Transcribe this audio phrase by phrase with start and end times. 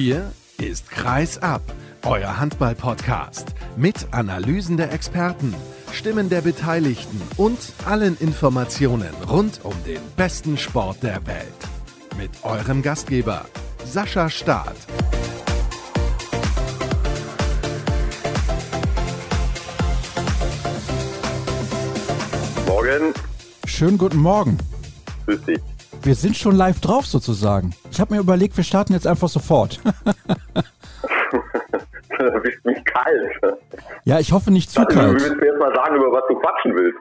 [0.00, 1.60] Hier ist Kreis ab,
[2.04, 5.52] euer Handball-Podcast mit Analysen der Experten,
[5.92, 11.48] Stimmen der Beteiligten und allen Informationen rund um den besten Sport der Welt.
[12.16, 13.46] Mit eurem Gastgeber
[13.84, 14.76] Sascha Staat.
[22.68, 23.12] Morgen.
[23.66, 24.58] Schönen guten Morgen.
[25.26, 25.58] Grüß dich.
[26.02, 27.74] Wir sind schon live drauf sozusagen.
[27.98, 29.80] Ich habe mir überlegt, wir starten jetzt einfach sofort.
[29.82, 29.90] du
[32.42, 33.58] bist nicht kalt.
[34.04, 35.20] ja, ich hoffe nicht zu Also, kalt.
[35.20, 36.96] Du willst mir jetzt mal sagen, über was du quatschen willst.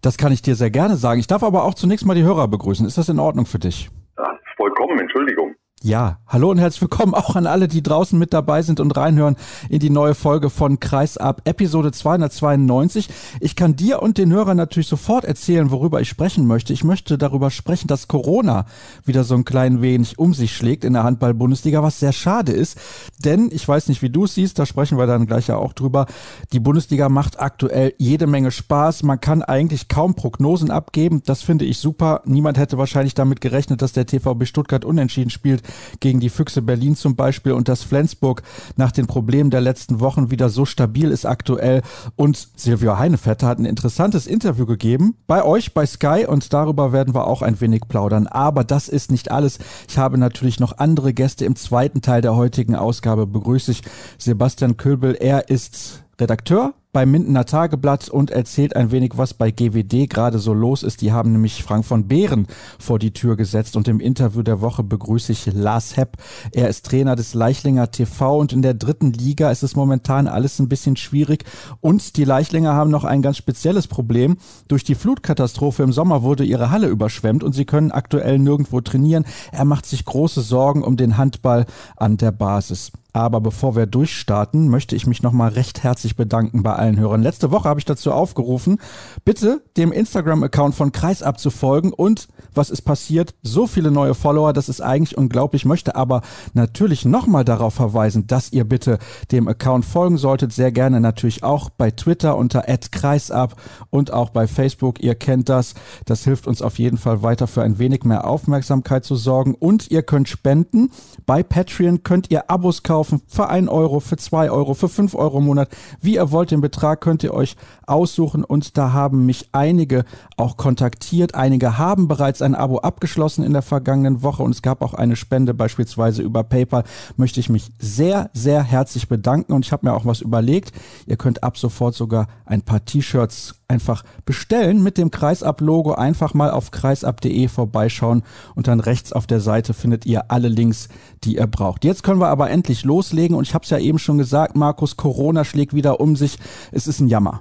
[0.00, 1.18] Das kann ich dir sehr gerne sagen.
[1.18, 2.86] Ich darf aber auch zunächst mal die Hörer begrüßen.
[2.86, 3.90] Ist das in Ordnung für dich?
[4.16, 5.56] Ja, vollkommen, Entschuldigung.
[5.84, 9.36] Ja, hallo und herzlich willkommen auch an alle, die draußen mit dabei sind und reinhören
[9.68, 13.08] in die neue Folge von Kreisab, Episode 292.
[13.38, 16.72] Ich kann dir und den Hörern natürlich sofort erzählen, worüber ich sprechen möchte.
[16.72, 18.66] Ich möchte darüber sprechen, dass Corona
[19.04, 22.76] wieder so ein klein wenig um sich schlägt in der Handball-Bundesliga, was sehr schade ist.
[23.24, 25.74] Denn, ich weiß nicht, wie du es siehst, da sprechen wir dann gleich ja auch
[25.74, 26.06] drüber,
[26.52, 29.04] die Bundesliga macht aktuell jede Menge Spaß.
[29.04, 31.22] Man kann eigentlich kaum Prognosen abgeben.
[31.24, 32.22] Das finde ich super.
[32.24, 35.62] Niemand hätte wahrscheinlich damit gerechnet, dass der TVB Stuttgart unentschieden spielt
[36.00, 38.42] gegen die Füchse Berlin zum Beispiel und dass Flensburg
[38.76, 41.82] nach den Problemen der letzten Wochen wieder so stabil ist aktuell.
[42.16, 47.14] Und Silvio Heinevetter hat ein interessantes Interview gegeben bei euch, bei Sky und darüber werden
[47.14, 48.26] wir auch ein wenig plaudern.
[48.26, 49.58] Aber das ist nicht alles.
[49.88, 53.82] Ich habe natürlich noch andere Gäste im zweiten Teil der heutigen Ausgabe begrüße ich
[54.18, 55.16] Sebastian Köbel.
[55.18, 60.52] Er ist Redakteur beim Mindener Tageblatt und erzählt ein wenig, was bei GWD gerade so
[60.52, 61.00] los ist.
[61.00, 62.48] Die haben nämlich Frank von Behren
[62.80, 66.16] vor die Tür gesetzt und im Interview der Woche begrüße ich Lars Hepp.
[66.50, 70.58] Er ist Trainer des Leichlinger TV und in der dritten Liga ist es momentan alles
[70.58, 71.44] ein bisschen schwierig
[71.80, 74.36] und die Leichlinger haben noch ein ganz spezielles Problem.
[74.66, 79.24] Durch die Flutkatastrophe im Sommer wurde ihre Halle überschwemmt und sie können aktuell nirgendwo trainieren.
[79.52, 82.90] Er macht sich große Sorgen um den Handball an der Basis.
[83.18, 87.20] Aber bevor wir durchstarten, möchte ich mich nochmal recht herzlich bedanken bei allen Hörern.
[87.20, 88.78] Letzte Woche habe ich dazu aufgerufen,
[89.24, 93.34] bitte dem Instagram-Account von Kreis abzufolgen und was ist passiert?
[93.42, 95.62] So viele neue Follower, das ist eigentlich unglaublich.
[95.62, 96.22] Ich möchte aber
[96.54, 99.00] natürlich nochmal darauf verweisen, dass ihr bitte
[99.32, 100.52] dem Account folgen solltet.
[100.52, 102.62] Sehr gerne natürlich auch bei Twitter unter
[102.92, 105.02] @kreisab und auch bei Facebook.
[105.02, 105.74] Ihr kennt das.
[106.04, 109.56] Das hilft uns auf jeden Fall weiter für ein wenig mehr Aufmerksamkeit zu sorgen.
[109.56, 110.92] Und ihr könnt spenden.
[111.26, 115.38] Bei Patreon könnt ihr Abos kaufen für ein Euro, für zwei Euro, für fünf Euro
[115.38, 115.68] im Monat.
[116.00, 118.44] Wie ihr wollt, den Betrag könnt ihr euch aussuchen.
[118.44, 120.04] Und da haben mich einige
[120.36, 121.34] auch kontaktiert.
[121.34, 125.16] Einige haben bereits ein Abo abgeschlossen in der vergangenen Woche und es gab auch eine
[125.16, 126.84] Spende beispielsweise über PayPal.
[127.16, 130.72] Möchte ich mich sehr, sehr herzlich bedanken und ich habe mir auch was überlegt.
[131.06, 135.92] Ihr könnt ab sofort sogar ein paar T-Shirts einfach bestellen mit dem Kreisab-Logo.
[135.92, 138.22] Einfach mal auf kreisab.de vorbeischauen
[138.54, 140.88] und dann rechts auf der Seite findet ihr alle Links,
[141.24, 141.84] die ihr braucht.
[141.84, 144.96] Jetzt können wir aber endlich loslegen und ich habe es ja eben schon gesagt, Markus,
[144.96, 146.36] Corona schlägt wieder um sich.
[146.72, 147.40] Es ist ein Jammer.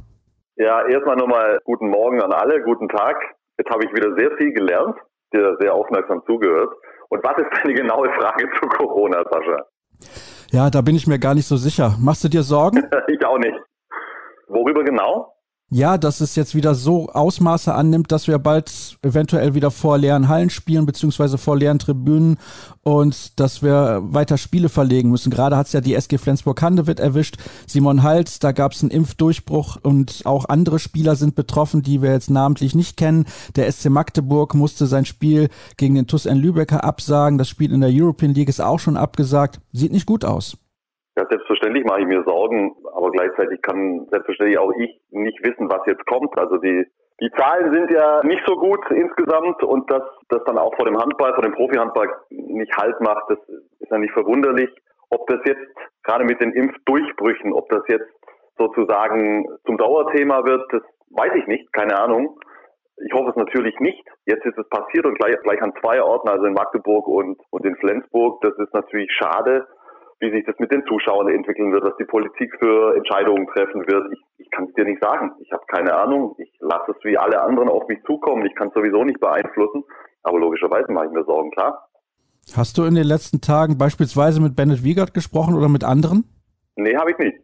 [0.56, 3.16] Ja, erstmal nochmal guten Morgen an alle, guten Tag.
[3.58, 4.96] Jetzt habe ich wieder sehr viel gelernt,
[5.34, 6.70] dir sehr aufmerksam zugehört.
[7.10, 9.66] Und was ist deine genaue Frage zu Corona, Sascha?
[10.52, 11.96] Ja, da bin ich mir gar nicht so sicher.
[12.00, 12.78] Machst du dir Sorgen?
[13.08, 13.58] ich auch nicht.
[14.48, 15.34] Worüber genau?
[15.70, 20.30] Ja, dass es jetzt wieder so Ausmaße annimmt, dass wir bald eventuell wieder vor leeren
[20.30, 22.38] Hallen spielen, beziehungsweise vor leeren Tribünen
[22.84, 25.30] und dass wir weiter Spiele verlegen müssen.
[25.30, 27.36] Gerade hat es ja die SG Flensburg-Handewitt erwischt.
[27.66, 32.14] Simon Hals, da gab es einen Impfdurchbruch und auch andere Spieler sind betroffen, die wir
[32.14, 33.26] jetzt namentlich nicht kennen.
[33.58, 37.38] Der SC Magdeburg musste sein Spiel gegen den TuS N Lübecker absagen.
[37.38, 39.60] Das Spiel in der European League ist auch schon abgesagt.
[39.74, 40.56] Sieht nicht gut aus.
[41.18, 45.82] Ja, selbstverständlich mache ich mir Sorgen, aber gleichzeitig kann selbstverständlich auch ich nicht wissen, was
[45.88, 46.38] jetzt kommt.
[46.38, 46.86] Also die,
[47.20, 50.96] die Zahlen sind ja nicht so gut insgesamt und dass das dann auch vor dem
[50.96, 53.40] Handball, vor dem Profihandball nicht Halt macht, das
[53.80, 54.70] ist ja nicht verwunderlich.
[55.10, 55.74] Ob das jetzt
[56.04, 58.14] gerade mit den Impfdurchbrüchen, ob das jetzt
[58.60, 62.40] sozusagen zum Dauerthema wird, das weiß ich nicht, keine Ahnung.
[63.04, 64.06] Ich hoffe es natürlich nicht.
[64.26, 67.66] Jetzt ist es passiert und gleich, gleich an zwei Orten, also in Magdeburg und, und
[67.66, 68.40] in Flensburg.
[68.42, 69.66] Das ist natürlich schade
[70.20, 74.12] wie sich das mit den Zuschauern entwickeln wird, was die Politik für Entscheidungen treffen wird.
[74.14, 75.32] Ich, ich kann es dir nicht sagen.
[75.40, 76.36] Ich habe keine Ahnung.
[76.40, 78.46] Ich lasse es wie alle anderen auf mich zukommen.
[78.46, 79.84] Ich kann es sowieso nicht beeinflussen.
[80.24, 81.88] Aber logischerweise mache ich mir Sorgen, klar.
[82.56, 86.24] Hast du in den letzten Tagen beispielsweise mit Bennett Wiegert gesprochen oder mit anderen?
[86.76, 87.38] Nee, habe ich nicht.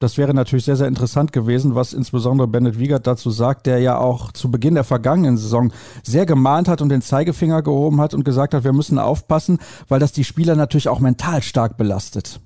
[0.00, 3.98] Das wäre natürlich sehr, sehr interessant gewesen, was insbesondere Bennett Wiegert dazu sagt, der ja
[3.98, 5.72] auch zu Beginn der vergangenen Saison
[6.04, 9.58] sehr gemahnt hat und den Zeigefinger gehoben hat und gesagt hat, wir müssen aufpassen,
[9.88, 12.38] weil das die Spieler natürlich auch mental stark belastet.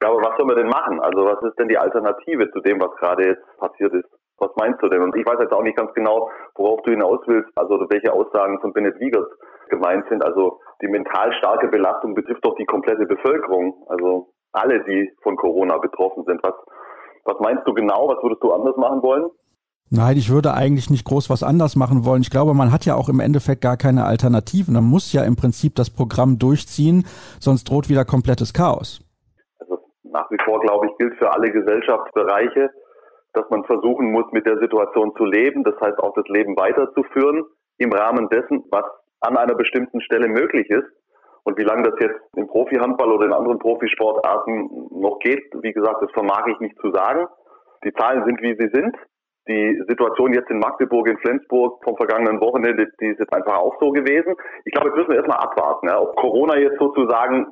[0.00, 1.00] Ja, aber was sollen wir denn machen?
[1.00, 4.06] Also was ist denn die Alternative zu dem, was gerade jetzt passiert ist?
[4.38, 5.02] Was meinst du denn?
[5.02, 8.60] Und ich weiß jetzt auch nicht ganz genau, worauf du hinaus willst, also welche Aussagen
[8.60, 9.26] von Bennett Wiegert
[9.68, 10.22] gemeint sind.
[10.22, 13.82] Also die mental starke Belastung betrifft doch die komplette Bevölkerung.
[13.88, 16.42] Also alle, die von Corona betroffen sind.
[16.42, 16.54] Was,
[17.24, 18.08] was meinst du genau?
[18.08, 19.30] Was würdest du anders machen wollen?
[19.90, 22.20] Nein, ich würde eigentlich nicht groß was anders machen wollen.
[22.20, 24.74] Ich glaube, man hat ja auch im Endeffekt gar keine Alternativen.
[24.74, 27.06] Man muss ja im Prinzip das Programm durchziehen,
[27.40, 29.00] sonst droht wieder komplettes Chaos.
[29.58, 32.68] Also nach wie vor, glaube ich, gilt für alle Gesellschaftsbereiche,
[33.32, 35.64] dass man versuchen muss, mit der Situation zu leben.
[35.64, 37.44] Das heißt auch das Leben weiterzuführen
[37.78, 38.84] im Rahmen dessen, was
[39.20, 40.86] an einer bestimmten Stelle möglich ist.
[41.44, 46.02] Und wie lange das jetzt im Profihandball oder in anderen Profisportarten noch geht, wie gesagt,
[46.02, 47.26] das vermag ich nicht zu sagen.
[47.84, 48.96] Die Zahlen sind, wie sie sind.
[49.48, 53.76] Die Situation jetzt in Magdeburg, in Flensburg vom vergangenen Wochenende, die ist jetzt einfach auch
[53.80, 54.34] so gewesen.
[54.64, 57.46] Ich glaube, jetzt müssen wir erstmal abwarten, ja, ob Corona jetzt sozusagen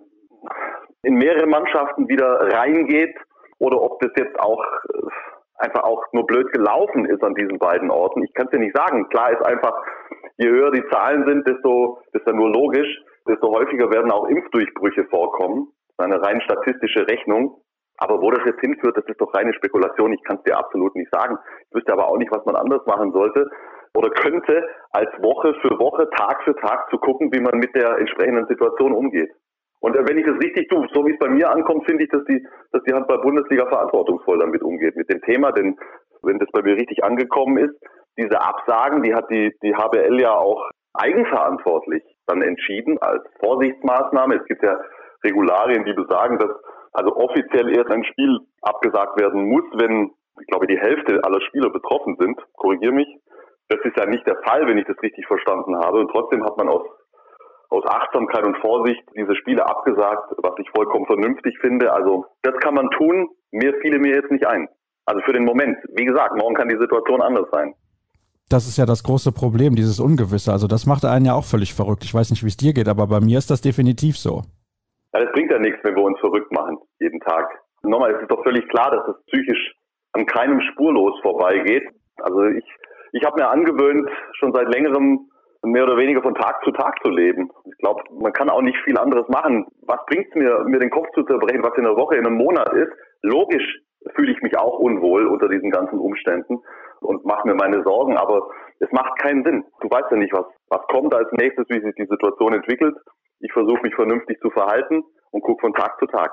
[1.03, 3.17] in mehrere Mannschaften wieder reingeht
[3.59, 4.63] oder ob das jetzt auch
[4.93, 5.09] äh,
[5.59, 8.23] einfach auch nur blöd gelaufen ist an diesen beiden Orten.
[8.25, 9.09] Ich kann es dir nicht sagen.
[9.09, 9.75] Klar ist einfach,
[10.37, 12.89] je höher die Zahlen sind, desto, ja nur logisch,
[13.29, 15.69] desto häufiger werden auch Impfdurchbrüche vorkommen.
[15.97, 17.61] Das ist eine rein statistische Rechnung.
[17.99, 20.13] Aber wo das jetzt hinführt, das ist doch reine Spekulation.
[20.13, 21.39] Ich kann es dir absolut nicht sagen.
[21.69, 23.49] Ich wüsste aber auch nicht, was man anders machen sollte
[23.97, 27.97] oder könnte, als Woche für Woche, Tag für Tag zu gucken, wie man mit der
[27.99, 29.31] entsprechenden Situation umgeht.
[29.81, 32.25] Und wenn ich das richtig tue, so wie es bei mir ankommt, finde ich, dass
[32.25, 35.53] die, dass die Handball-Bundesliga verantwortungsvoll damit umgeht, mit dem Thema.
[35.53, 35.79] Denn
[36.23, 37.75] wenn das bei mir richtig angekommen ist,
[38.19, 44.37] diese Absagen, die hat die, die HBL ja auch eigenverantwortlich dann entschieden als Vorsichtsmaßnahme.
[44.37, 44.79] Es gibt ja
[45.25, 46.51] Regularien, die besagen, dass
[46.93, 51.71] also offiziell erst ein Spiel abgesagt werden muss, wenn, ich glaube, die Hälfte aller Spieler
[51.71, 52.41] betroffen sind.
[52.55, 53.09] Korrigier mich.
[53.69, 55.99] Das ist ja nicht der Fall, wenn ich das richtig verstanden habe.
[55.99, 56.87] Und trotzdem hat man aus,
[57.69, 61.93] aus Achtsamkeit und Vorsicht diese Spiele abgesagt, was ich vollkommen vernünftig finde.
[61.93, 63.29] Also das kann man tun.
[63.51, 64.69] Mir fiele mir jetzt nicht ein.
[65.05, 65.77] Also für den Moment.
[65.97, 67.75] Wie gesagt, morgen kann die Situation anders sein.
[68.49, 70.53] Das ist ja das große Problem, dieses Ungewisse.
[70.53, 72.05] Also das macht einen ja auch völlig verrückt.
[72.05, 74.43] Ich weiß nicht, wie es dir geht, aber bei mir ist das definitiv so.
[75.13, 77.51] Ja, das bringt ja nichts, wenn wir uns verrückt machen, jeden Tag.
[77.83, 79.75] Nochmal, es ist doch völlig klar, dass das psychisch
[80.13, 81.89] an keinem spurlos vorbeigeht.
[82.23, 82.65] Also ich,
[83.13, 84.09] ich habe mir angewöhnt,
[84.39, 85.29] schon seit längerem
[85.65, 87.51] mehr oder weniger von Tag zu Tag zu leben.
[87.65, 89.67] Ich glaube, man kann auch nicht viel anderes machen.
[89.83, 92.37] Was bringt es mir, mir den Kopf zu zerbrechen, was in einer Woche, in einem
[92.37, 92.93] Monat ist?
[93.23, 93.83] Logisch
[94.15, 96.61] fühle ich mich auch unwohl unter diesen ganzen Umständen
[97.01, 98.49] und mache mir meine Sorgen, aber
[98.81, 99.65] es macht keinen Sinn.
[99.81, 102.95] Du weißt ja nicht, was, was kommt als nächstes, wie sich die Situation entwickelt.
[103.41, 106.33] Ich versuche mich vernünftig zu verhalten und gucke von Tag zu Tag.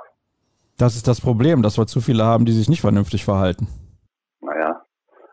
[0.78, 3.68] Das ist das Problem, dass wir zu viele haben, die sich nicht vernünftig verhalten.
[4.40, 4.82] Naja,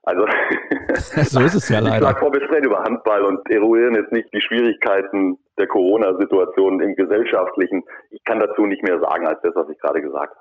[0.03, 0.25] also
[0.93, 1.97] so ist es ja leider.
[1.97, 6.81] Ich sage vor, wir sprechen über Handball und eruieren jetzt nicht die Schwierigkeiten der Corona-Situation
[6.81, 7.83] im Gesellschaftlichen.
[8.09, 10.40] Ich kann dazu nicht mehr sagen als das, was ich gerade gesagt habe.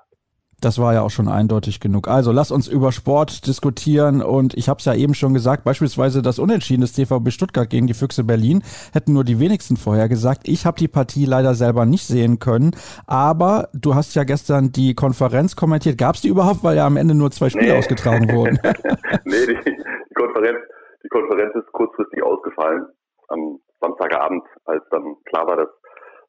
[0.61, 2.07] Das war ja auch schon eindeutig genug.
[2.07, 6.21] Also lass uns über Sport diskutieren und ich habe es ja eben schon gesagt, beispielsweise
[6.21, 8.61] das Unentschieden des TVB Stuttgart gegen die Füchse Berlin
[8.93, 10.47] hätten nur die wenigsten vorher gesagt.
[10.47, 12.75] Ich habe die Partie leider selber nicht sehen können,
[13.07, 15.97] aber du hast ja gestern die Konferenz kommentiert.
[15.97, 17.79] Gab es die überhaupt, weil ja am Ende nur zwei Spiele nee.
[17.79, 18.59] ausgetragen wurden?
[19.25, 20.59] nee, die, die, Konferenz,
[21.03, 22.85] die Konferenz ist kurzfristig ausgefallen
[23.29, 25.69] am Samstagabend, als dann klar war, dass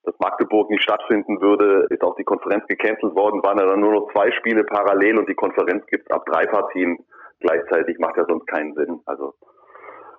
[0.04, 3.92] dass Magdeburg nicht stattfinden würde, ist auch die Konferenz gecancelt worden, waren ja dann nur
[3.92, 6.98] noch zwei Spiele parallel und die Konferenz gibt ab drei Partien
[7.40, 9.00] gleichzeitig, macht ja sonst keinen Sinn.
[9.06, 9.34] Also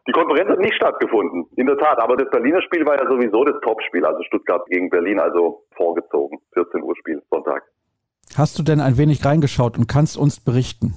[0.08, 3.44] die Konferenz hat nicht stattgefunden, in der Tat, aber das Berliner Spiel war ja sowieso
[3.46, 7.64] das Topspiel, also Stuttgart gegen Berlin, also vorgezogen, 14 Uhr Spiel, Sonntag.
[8.38, 10.94] Hast du denn ein wenig reingeschaut und kannst uns berichten?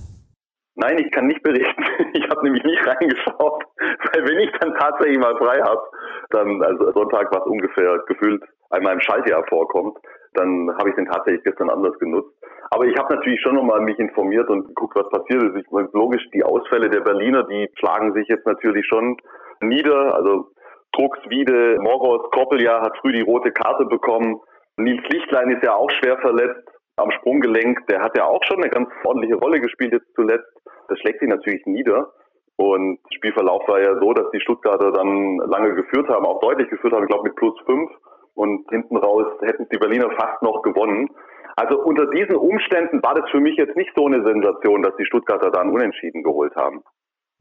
[0.74, 1.84] Nein, ich kann nicht berichten.
[2.12, 5.82] Ich habe nämlich nicht reingeschaut, weil wenn ich dann tatsächlich mal frei habe,
[6.30, 9.98] dann, also Sonntag, was ungefähr gefühlt einmal im Schaltjahr vorkommt,
[10.34, 12.32] dann habe ich den tatsächlich gestern anders genutzt.
[12.70, 15.56] Aber ich habe natürlich schon nochmal mich informiert und geguckt, was passiert ist.
[15.56, 19.16] Ich meine, logisch, die Ausfälle der Berliner, die schlagen sich jetzt natürlich schon
[19.60, 20.14] nieder.
[20.14, 20.48] Also
[20.92, 24.40] Drucks, Wiede, Moros, Koppeljahr hat früh die rote Karte bekommen.
[24.76, 27.86] Nils Lichtlein ist ja auch schwer verletzt am Sprunggelenk.
[27.88, 30.48] Der hat ja auch schon eine ganz ordentliche Rolle gespielt jetzt zuletzt.
[30.88, 32.12] Das schlägt sich natürlich nieder.
[32.56, 36.94] Und Spielverlauf war ja so, dass die Stuttgarter dann lange geführt haben, auch deutlich geführt
[36.94, 37.90] haben, ich glaube mit plus fünf.
[38.36, 41.08] Und hinten raus hätten die Berliner fast noch gewonnen.
[41.56, 45.06] Also unter diesen Umständen war das für mich jetzt nicht so eine Sensation, dass die
[45.06, 46.82] Stuttgarter da einen Unentschieden geholt haben.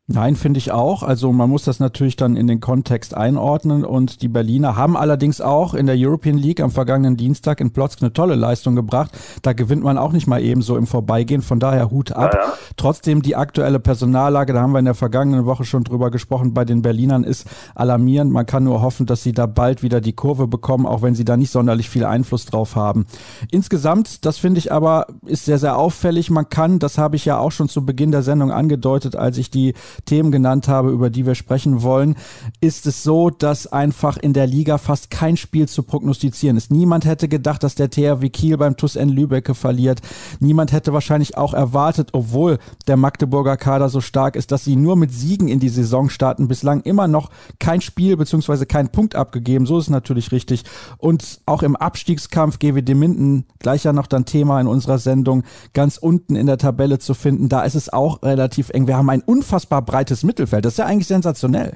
[0.07, 1.01] Nein, finde ich auch.
[1.01, 5.41] Also man muss das natürlich dann in den Kontext einordnen und die Berliner haben allerdings
[5.41, 9.17] auch in der European League am vergangenen Dienstag in Plotzk eine tolle Leistung gebracht.
[9.41, 12.35] Da gewinnt man auch nicht mal eben so im Vorbeigehen, von daher Hut ab.
[12.35, 12.53] Ja, ja.
[12.77, 16.65] Trotzdem die aktuelle Personallage, da haben wir in der vergangenen Woche schon drüber gesprochen, bei
[16.65, 18.31] den Berlinern ist alarmierend.
[18.31, 21.25] Man kann nur hoffen, dass sie da bald wieder die Kurve bekommen, auch wenn sie
[21.25, 23.07] da nicht sonderlich viel Einfluss drauf haben.
[23.49, 26.29] Insgesamt, das finde ich aber, ist sehr, sehr auffällig.
[26.29, 29.49] Man kann, das habe ich ja auch schon zu Beginn der Sendung angedeutet, als ich
[29.49, 29.73] die
[30.05, 32.15] Themen genannt habe, über die wir sprechen wollen,
[32.61, 36.71] ist es so, dass einfach in der Liga fast kein Spiel zu prognostizieren ist.
[36.71, 40.01] Niemand hätte gedacht, dass der THW Kiel beim TuS N Lübecke verliert.
[40.39, 44.95] Niemand hätte wahrscheinlich auch erwartet, obwohl der Magdeburger Kader so stark ist, dass sie nur
[44.95, 46.47] mit Siegen in die Saison starten.
[46.47, 48.65] Bislang immer noch kein Spiel bzw.
[48.65, 49.65] kein Punkt abgegeben.
[49.65, 50.63] So ist es natürlich richtig.
[50.97, 55.97] Und auch im Abstiegskampf GWD Minden, gleich ja noch dann Thema in unserer Sendung, ganz
[55.97, 57.49] unten in der Tabelle zu finden.
[57.49, 58.87] Da ist es auch relativ eng.
[58.87, 60.65] Wir haben ein unfassbar breites Mittelfeld.
[60.65, 61.73] Das ist ja eigentlich sensationell.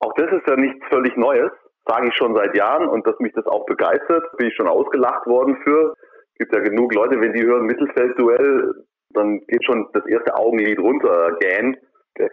[0.00, 1.50] Auch das ist ja nichts völlig Neues,
[1.86, 5.26] sage ich schon seit Jahren und dass mich das auch begeistert, bin ich schon ausgelacht
[5.26, 5.94] worden für.
[6.32, 8.74] Es gibt ja genug Leute, wenn die hören Mittelfeldduell,
[9.10, 11.76] dann geht schon das erste Augenlid runter, gähn.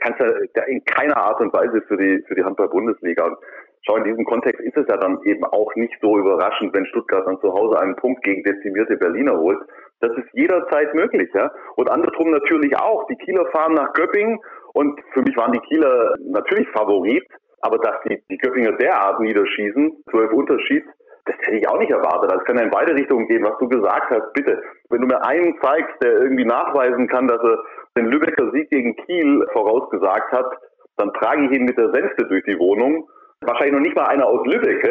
[0.02, 3.26] Kannst ja in keiner Art und Weise für die, für die Handball-Bundesliga.
[3.26, 3.38] Und
[3.82, 7.28] schau, in diesem Kontext ist es ja dann eben auch nicht so überraschend, wenn Stuttgart
[7.28, 9.60] dann zu Hause einen Punkt gegen dezimierte Berliner holt.
[10.00, 11.52] Das ist jederzeit möglich, ja.
[11.76, 13.08] Und andersrum natürlich auch.
[13.08, 14.40] Die Kieler fahren nach Göppingen
[14.74, 17.24] und für mich waren die Kieler natürlich Favorit.
[17.62, 20.84] Aber dass die, die Göppinger derart niederschießen, zwölf Unterschied,
[21.26, 22.30] das hätte ich auch nicht erwartet.
[22.30, 24.34] Das kann ja in beide Richtungen gehen, was du gesagt hast.
[24.34, 27.64] Bitte, wenn du mir einen zeigst, der irgendwie nachweisen kann, dass er
[27.98, 30.58] den Lübecker Sieg gegen Kiel vorausgesagt hat,
[30.98, 33.08] dann trage ich ihn mit der Senfte durch die Wohnung.
[33.42, 34.84] Wahrscheinlich noch nicht mal einer aus Lübeck.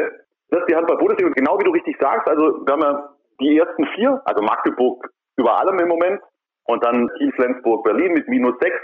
[0.48, 1.30] Das ist die Handball-Bundesliga.
[1.34, 3.08] Genau wie du richtig sagst, also wir haben ja
[3.40, 6.20] die ersten vier, also Magdeburg über allem im Moment
[6.64, 8.80] und dann Kiel, Flensburg, Berlin mit minus sechs.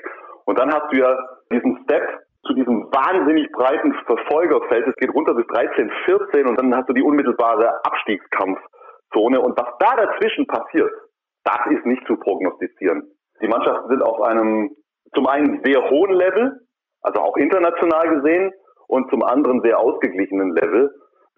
[0.48, 1.14] Und dann hast du ja
[1.52, 2.08] diesen Step
[2.46, 4.86] zu diesem wahnsinnig breiten Verfolgerfeld.
[4.86, 9.42] Es geht runter bis 13, 14 und dann hast du die unmittelbare Abstiegskampfzone.
[9.42, 10.90] Und was da dazwischen passiert,
[11.44, 13.02] das ist nicht zu prognostizieren.
[13.42, 14.70] Die Mannschaften sind auf einem
[15.14, 16.60] zum einen sehr hohen Level,
[17.02, 18.50] also auch international gesehen,
[18.86, 20.90] und zum anderen sehr ausgeglichenen Level.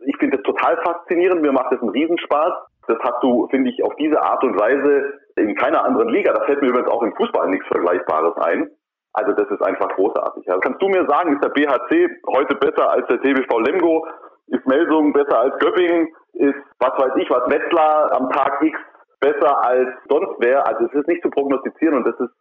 [0.07, 2.53] Ich finde das total faszinierend, mir macht das einen Riesenspaß.
[2.87, 6.33] Das hast du, finde ich, auf diese Art und Weise in keiner anderen Liga.
[6.33, 8.71] Das fällt mir übrigens auch im Fußball nichts Vergleichbares ein.
[9.13, 10.49] Also das ist einfach großartig.
[10.49, 14.07] Also kannst du mir sagen, ist der BHC heute besser als der TBV Lemgo?
[14.47, 16.09] Ist Melsung besser als Göppingen?
[16.35, 18.79] Ist, was weiß ich, was Wetzlar am Tag X
[19.21, 20.67] besser als sonst wer?
[20.67, 22.35] Also es ist nicht zu prognostizieren und das ist,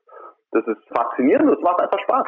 [0.52, 1.52] das ist faszinierend.
[1.52, 2.28] Das macht einfach Spaß.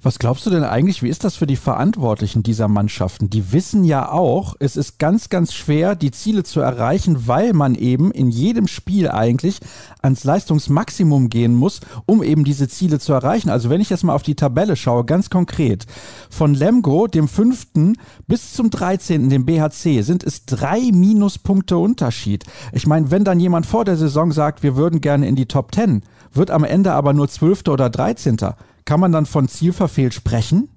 [0.00, 3.30] Was glaubst du denn eigentlich, wie ist das für die Verantwortlichen dieser Mannschaften?
[3.30, 7.74] Die wissen ja auch, es ist ganz, ganz schwer, die Ziele zu erreichen, weil man
[7.74, 9.58] eben in jedem Spiel eigentlich
[10.00, 13.50] ans Leistungsmaximum gehen muss, um eben diese Ziele zu erreichen.
[13.50, 15.86] Also wenn ich jetzt mal auf die Tabelle schaue, ganz konkret,
[16.30, 17.96] von Lemgo, dem fünften,
[18.28, 22.44] bis zum 13., dem BHC, sind es drei Minuspunkte Unterschied.
[22.72, 25.74] Ich meine, wenn dann jemand vor der Saison sagt, wir würden gerne in die Top
[25.74, 28.56] 10, wird am Ende aber nur Zwölfter oder Dreizehnter
[28.88, 30.72] kann man dann von Ziel verfehlt sprechen?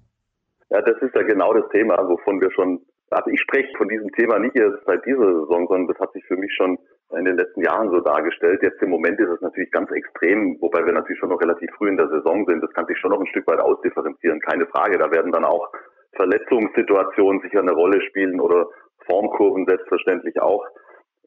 [0.70, 4.12] Ja, das ist ja genau das Thema, wovon wir schon, also ich spreche von diesem
[4.12, 6.77] Thema nicht erst seit dieser Saison, sondern das hat sich für mich schon
[7.18, 8.60] in den letzten Jahren so dargestellt.
[8.63, 11.88] Jetzt im Moment ist es natürlich ganz extrem, wobei wir natürlich schon noch relativ früh
[11.88, 12.62] in der Saison sind.
[12.62, 14.98] Das kann sich schon noch ein Stück weit ausdifferenzieren, keine Frage.
[14.98, 15.72] Da werden dann auch
[16.15, 18.68] Verletzungssituationen sicher eine Rolle spielen oder
[19.08, 20.65] Formkurven selbstverständlich auch.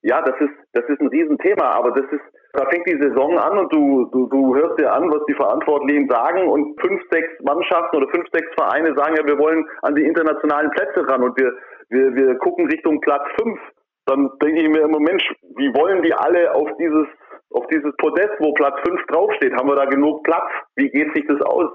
[0.02, 2.24] Ja, das ist, das ist ein Riesenthema, aber das ist,
[2.54, 6.08] da fängt die Saison an und du, du, du hörst dir an, was die Verantwortlichen
[6.08, 10.04] sagen und fünf, sechs Mannschaften oder fünf, sechs Vereine sagen ja, wir wollen an die
[10.04, 11.52] internationalen Plätze ran und wir,
[11.90, 13.58] wir, wir gucken Richtung Platz fünf.
[14.06, 15.24] Dann denke ich mir immer, Mensch,
[15.56, 17.08] wie wollen die alle auf dieses,
[17.50, 19.54] auf dieses Podest, wo Platz fünf draufsteht?
[19.54, 20.48] Haben wir da genug Platz?
[20.76, 21.70] Wie geht sich das aus?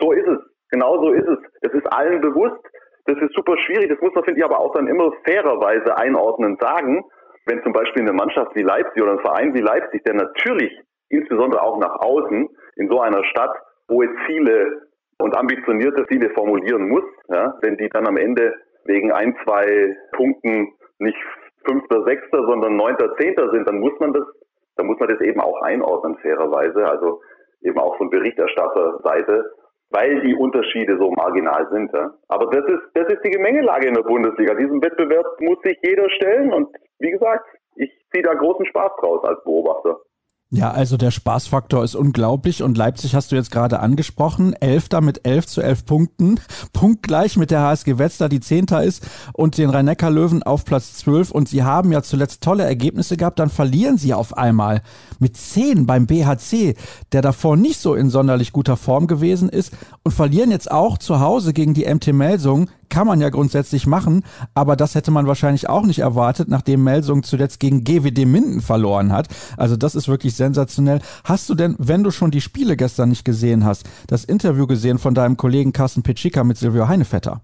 [0.00, 0.38] So ist es.
[0.70, 1.38] Genau so ist es.
[1.60, 2.58] Es ist allen bewusst.
[3.06, 3.88] Das ist super schwierig.
[3.90, 7.04] Das muss man, finde ich, aber auch dann immer fairerweise einordnen sagen
[7.46, 10.72] wenn zum Beispiel eine Mannschaft wie Leipzig oder ein Verein wie Leipzig, der natürlich
[11.08, 13.56] insbesondere auch nach außen in so einer Stadt
[13.90, 19.36] hohe Ziele und ambitionierte Ziele formulieren muss, ja, wenn die dann am Ende wegen ein,
[19.44, 21.18] zwei Punkten nicht
[21.66, 24.24] Fünfter, Sechster, sondern Neunter, Zehnter sind, dann muss man das,
[24.76, 27.22] dann muss man das eben auch einordnen, fairerweise, also
[27.62, 29.50] eben auch von Berichterstatterseite
[29.94, 31.92] weil die Unterschiede so marginal sind.
[31.94, 32.12] Ja.
[32.28, 34.54] Aber das ist, das ist die Gemengelage in der Bundesliga.
[34.54, 37.46] Diesem Wettbewerb muss sich jeder stellen und wie gesagt,
[37.76, 40.00] ich ziehe da großen Spaß draus als Beobachter.
[40.56, 44.52] Ja, also der Spaßfaktor ist unglaublich und Leipzig hast du jetzt gerade angesprochen.
[44.52, 46.38] Elfter mit elf zu elf Punkten.
[46.72, 51.32] Punktgleich mit der HSG Wetzlar, die Zehnter ist und den Rhein-Neckar-Löwen auf Platz zwölf.
[51.32, 53.40] Und sie haben ja zuletzt tolle Ergebnisse gehabt.
[53.40, 54.82] Dann verlieren sie auf einmal
[55.18, 56.76] mit zehn beim BHC,
[57.10, 59.72] der davor nicht so in sonderlich guter Form gewesen ist
[60.04, 64.22] und verlieren jetzt auch zu Hause gegen die MT Melsung kann man ja grundsätzlich machen,
[64.54, 69.10] aber das hätte man wahrscheinlich auch nicht erwartet, nachdem Melsung zuletzt gegen GWD Minden verloren
[69.10, 69.26] hat.
[69.56, 71.00] Also das ist wirklich sensationell.
[71.24, 74.98] Hast du denn, wenn du schon die Spiele gestern nicht gesehen hast, das Interview gesehen
[74.98, 77.40] von deinem Kollegen Carsten Pitschika mit Silvio Heinevetter?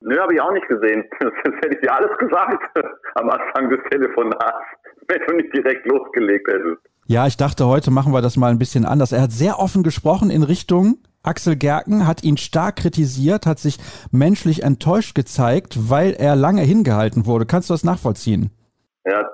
[0.00, 1.04] Nö, habe ich auch nicht gesehen.
[1.44, 2.62] Das hätte ich dir alles gesagt
[3.16, 4.64] am Anfang des Telefonats,
[5.08, 6.80] wenn du nicht direkt losgelegt hättest.
[7.06, 9.12] Ja, ich dachte, heute machen wir das mal ein bisschen anders.
[9.12, 13.78] Er hat sehr offen gesprochen in Richtung Axel Gerken hat ihn stark kritisiert, hat sich
[14.12, 17.46] menschlich enttäuscht gezeigt, weil er lange hingehalten wurde.
[17.46, 18.50] Kannst du das nachvollziehen?
[19.06, 19.26] Ja,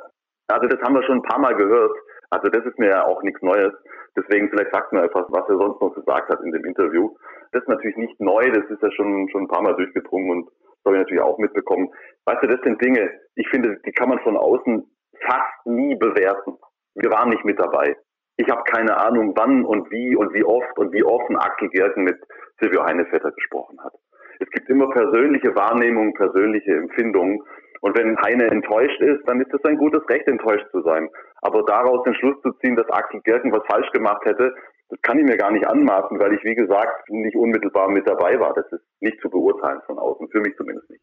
[0.49, 1.91] also das haben wir schon ein paar Mal gehört.
[2.31, 3.73] Also das ist mir ja auch nichts Neues.
[4.17, 7.15] Deswegen vielleicht sagt mir etwas, was er sonst noch gesagt hat in dem Interview.
[7.53, 10.47] Das ist natürlich nicht neu, das ist ja schon, schon ein paar Mal durchgedrungen und
[10.47, 11.91] das habe ich natürlich auch mitbekommen.
[12.25, 14.85] Weißt du, das sind Dinge, ich finde, die kann man von außen
[15.27, 16.57] fast nie bewerten.
[16.95, 17.97] Wir waren nicht mit dabei.
[18.37, 22.05] Ich habe keine Ahnung, wann und wie und wie oft und wie offen Axel Gerken
[22.05, 22.17] mit
[22.59, 23.93] Silvio Heinevetter gesprochen hat.
[24.39, 27.43] Es gibt immer persönliche Wahrnehmungen, persönliche Empfindungen.
[27.83, 31.09] Und wenn Heine enttäuscht ist, dann ist es ein gutes Recht, enttäuscht zu sein.
[31.43, 34.55] Aber daraus den Schluss zu ziehen, dass Axel Gerken was falsch gemacht hätte,
[34.91, 38.39] das kann ich mir gar nicht anmaßen, weil ich, wie gesagt, nicht unmittelbar mit dabei
[38.41, 38.53] war.
[38.55, 41.03] Das ist nicht zu beurteilen von außen, für mich zumindest nicht.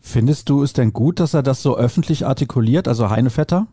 [0.00, 3.66] Findest du es denn gut, dass er das so öffentlich artikuliert, also Heine Vetter?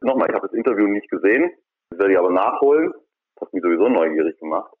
[0.00, 1.50] Nochmal, ich habe das Interview nicht gesehen,
[1.90, 2.92] das werde ich aber nachholen.
[3.34, 4.72] Das hat mich sowieso neugierig gemacht.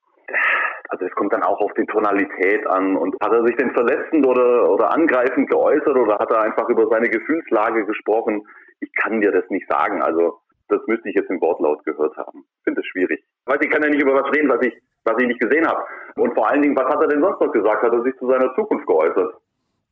[0.88, 4.26] Also es kommt dann auch auf die Tonalität an und hat er sich denn verletzend
[4.26, 8.46] oder, oder angreifend geäußert oder hat er einfach über seine Gefühlslage gesprochen?
[8.80, 10.02] Ich kann dir das nicht sagen.
[10.02, 12.44] Also das müsste ich jetzt im Wortlaut gehört haben.
[12.58, 13.24] Ich finde es schwierig.
[13.46, 15.82] Weiß ich kann ja nicht über was reden, was ich, was ich nicht gesehen habe.
[16.16, 17.82] Und vor allen Dingen, was hat er denn sonst noch gesagt?
[17.82, 19.34] Hat er sich zu seiner Zukunft geäußert?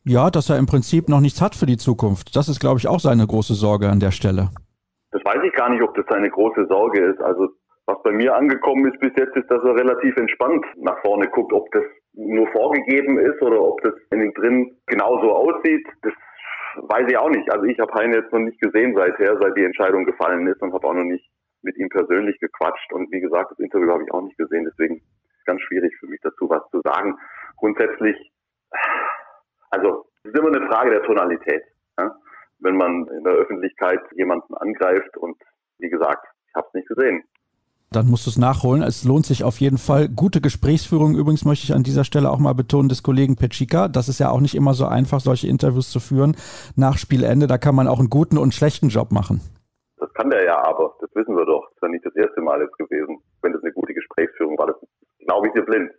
[0.04, 2.37] Ja, dass er im Prinzip noch nichts hat für die Zukunft.
[2.37, 4.50] Das ist, glaube ich, auch seine große Sorge an der Stelle.
[5.11, 7.21] Das weiß ich gar nicht, ob das seine große Sorge ist.
[7.21, 7.49] Also
[7.87, 11.52] was bei mir angekommen ist bis jetzt, ist, dass er relativ entspannt nach vorne guckt.
[11.52, 16.12] Ob das nur vorgegeben ist oder ob das in ihm drin genauso aussieht, das
[16.76, 17.50] weiß ich auch nicht.
[17.52, 20.73] Also ich habe Heine jetzt noch nicht gesehen seither, seit die Entscheidung gefallen ist und
[20.73, 21.28] habe auch noch nicht
[21.62, 22.92] mit ihm persönlich gequatscht.
[22.92, 24.64] Und wie gesagt, das Interview habe ich auch nicht gesehen.
[24.64, 25.02] Deswegen
[25.45, 27.16] ganz schwierig für mich dazu was zu sagen.
[27.56, 28.33] Grundsätzlich,
[29.71, 31.62] also es ist immer eine Frage der Tonalität.
[31.99, 32.14] Ja?
[32.59, 35.37] Wenn man in der Öffentlichkeit jemanden angreift und
[35.78, 37.25] wie gesagt, ich habe es nicht gesehen.
[37.93, 38.83] Dann musst du es nachholen.
[38.83, 40.09] Es lohnt sich auf jeden Fall.
[40.09, 43.88] Gute Gesprächsführung übrigens möchte ich an dieser Stelle auch mal betonen des Kollegen Petschika.
[43.88, 46.37] Das ist ja auch nicht immer so einfach, solche Interviews zu führen
[46.75, 47.47] nach Spielende.
[47.47, 49.40] Da kann man auch einen guten und schlechten Job machen.
[49.99, 50.94] Das kann der ja aber.
[51.01, 51.62] Das wissen wir doch.
[51.68, 53.18] Das ist ja nicht das erste Mal jetzt gewesen.
[53.42, 54.77] Wenn das eine gute Gesprächsführung war, das
[55.25, 55.90] glaube ich dir blind.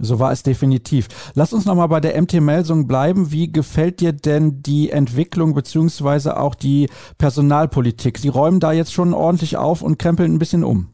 [0.00, 1.08] So war es definitiv.
[1.34, 3.32] Lass uns nochmal bei der MT Melsung bleiben.
[3.32, 8.18] Wie gefällt dir denn die Entwicklung beziehungsweise auch die Personalpolitik?
[8.18, 10.92] Sie räumen da jetzt schon ordentlich auf und krempeln ein bisschen um.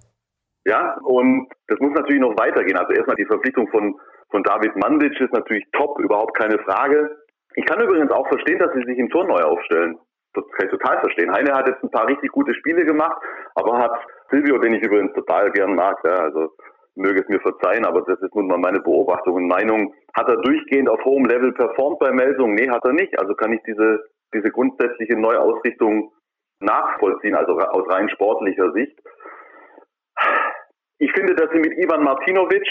[0.64, 2.76] Ja, und das muss natürlich noch weitergehen.
[2.76, 3.94] Also erstmal die Verpflichtung von,
[4.30, 7.10] von David Mandic ist natürlich top, überhaupt keine Frage.
[7.54, 9.98] Ich kann übrigens auch verstehen, dass sie sich im Tor neu aufstellen.
[10.32, 11.32] Das kann ich total verstehen.
[11.32, 13.16] Heine hat jetzt ein paar richtig gute Spiele gemacht,
[13.54, 13.92] aber hat
[14.30, 16.50] Silvio, den ich übrigens total gern mag, ja, also
[16.96, 19.94] möge es mir verzeihen, aber das ist nun mal meine Beobachtung und Meinung.
[20.16, 22.54] Hat er durchgehend auf hohem Level performt bei Melsung?
[22.54, 23.18] Nee, hat er nicht.
[23.18, 24.00] Also kann ich diese,
[24.32, 26.12] diese grundsätzliche Neuausrichtung
[26.60, 28.98] nachvollziehen, also aus rein sportlicher Sicht.
[31.04, 32.66] Ich finde, dass sie mit Ivan Martinovic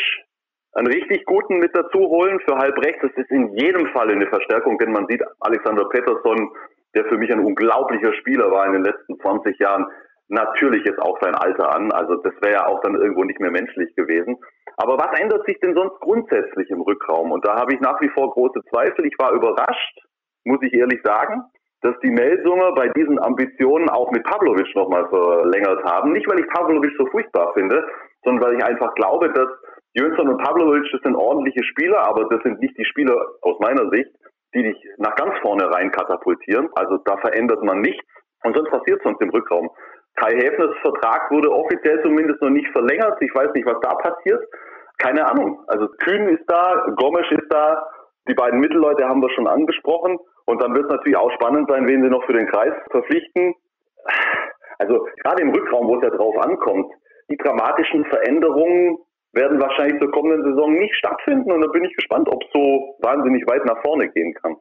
[0.74, 3.04] einen richtig guten mit dazu holen für halb rechts.
[3.04, 6.50] Das ist in jedem Fall eine Verstärkung, denn man sieht Alexander Pettersson,
[6.96, 9.86] der für mich ein unglaublicher Spieler war in den letzten 20 Jahren,
[10.30, 11.92] natürlich jetzt auch sein Alter an.
[11.92, 14.36] Also das wäre ja auch dann irgendwo nicht mehr menschlich gewesen.
[14.78, 17.32] Aber was ändert sich denn sonst grundsätzlich im Rückraum?
[17.32, 19.06] Und da habe ich nach wie vor große Zweifel.
[19.06, 20.00] Ich war überrascht,
[20.44, 21.44] muss ich ehrlich sagen,
[21.82, 26.14] dass die Melsunger bei diesen Ambitionen auch mit Pavlovic nochmal verlängert haben.
[26.14, 27.86] Nicht, weil ich Pavlovic so furchtbar finde,
[28.24, 29.48] sondern weil ich einfach glaube, dass
[29.94, 33.90] Jönsson und Pavlovic, das sind ordentliche Spieler, aber das sind nicht die Spieler aus meiner
[33.92, 34.10] Sicht,
[34.56, 36.70] die dich nach ganz vorne rein katapultieren.
[36.76, 38.04] Also da verändert man nichts.
[38.44, 39.70] Und sonst passiert sonst im Rückraum.
[40.16, 43.18] Kai Häfners Vertrag wurde offiziell zumindest noch nicht verlängert.
[43.22, 44.44] Ich weiß nicht, was da passiert.
[45.00, 45.64] Keine Ahnung.
[45.68, 47.88] Also Kühn ist da, Gomes ist da,
[48.28, 50.20] die beiden Mittelleute haben wir schon angesprochen.
[50.46, 53.56] Und dann wird es natürlich auch spannend sein, wen sie noch für den Kreis verpflichten.
[54.80, 56.92] Also gerade im Rückraum, wo es ja drauf ankommt,
[57.30, 58.98] die dramatischen Veränderungen
[59.34, 61.52] werden wahrscheinlich zur kommenden Saison nicht stattfinden.
[61.52, 64.56] Und da bin ich gespannt, ob es so wahnsinnig weit nach vorne gehen kann.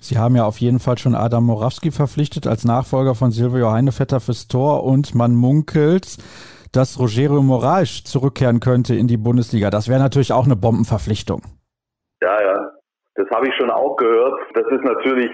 [0.00, 4.18] Sie haben ja auf jeden Fall schon Adam Morawski verpflichtet als Nachfolger von Silvio Heinevetter
[4.20, 6.16] fürs Tor und man munkelt,
[6.72, 9.68] dass Rogerio Moraes zurückkehren könnte in die Bundesliga.
[9.68, 11.42] Das wäre natürlich auch eine Bombenverpflichtung.
[12.22, 12.70] Ja, ja,
[13.14, 14.40] das habe ich schon auch gehört.
[14.54, 15.30] Das ist natürlich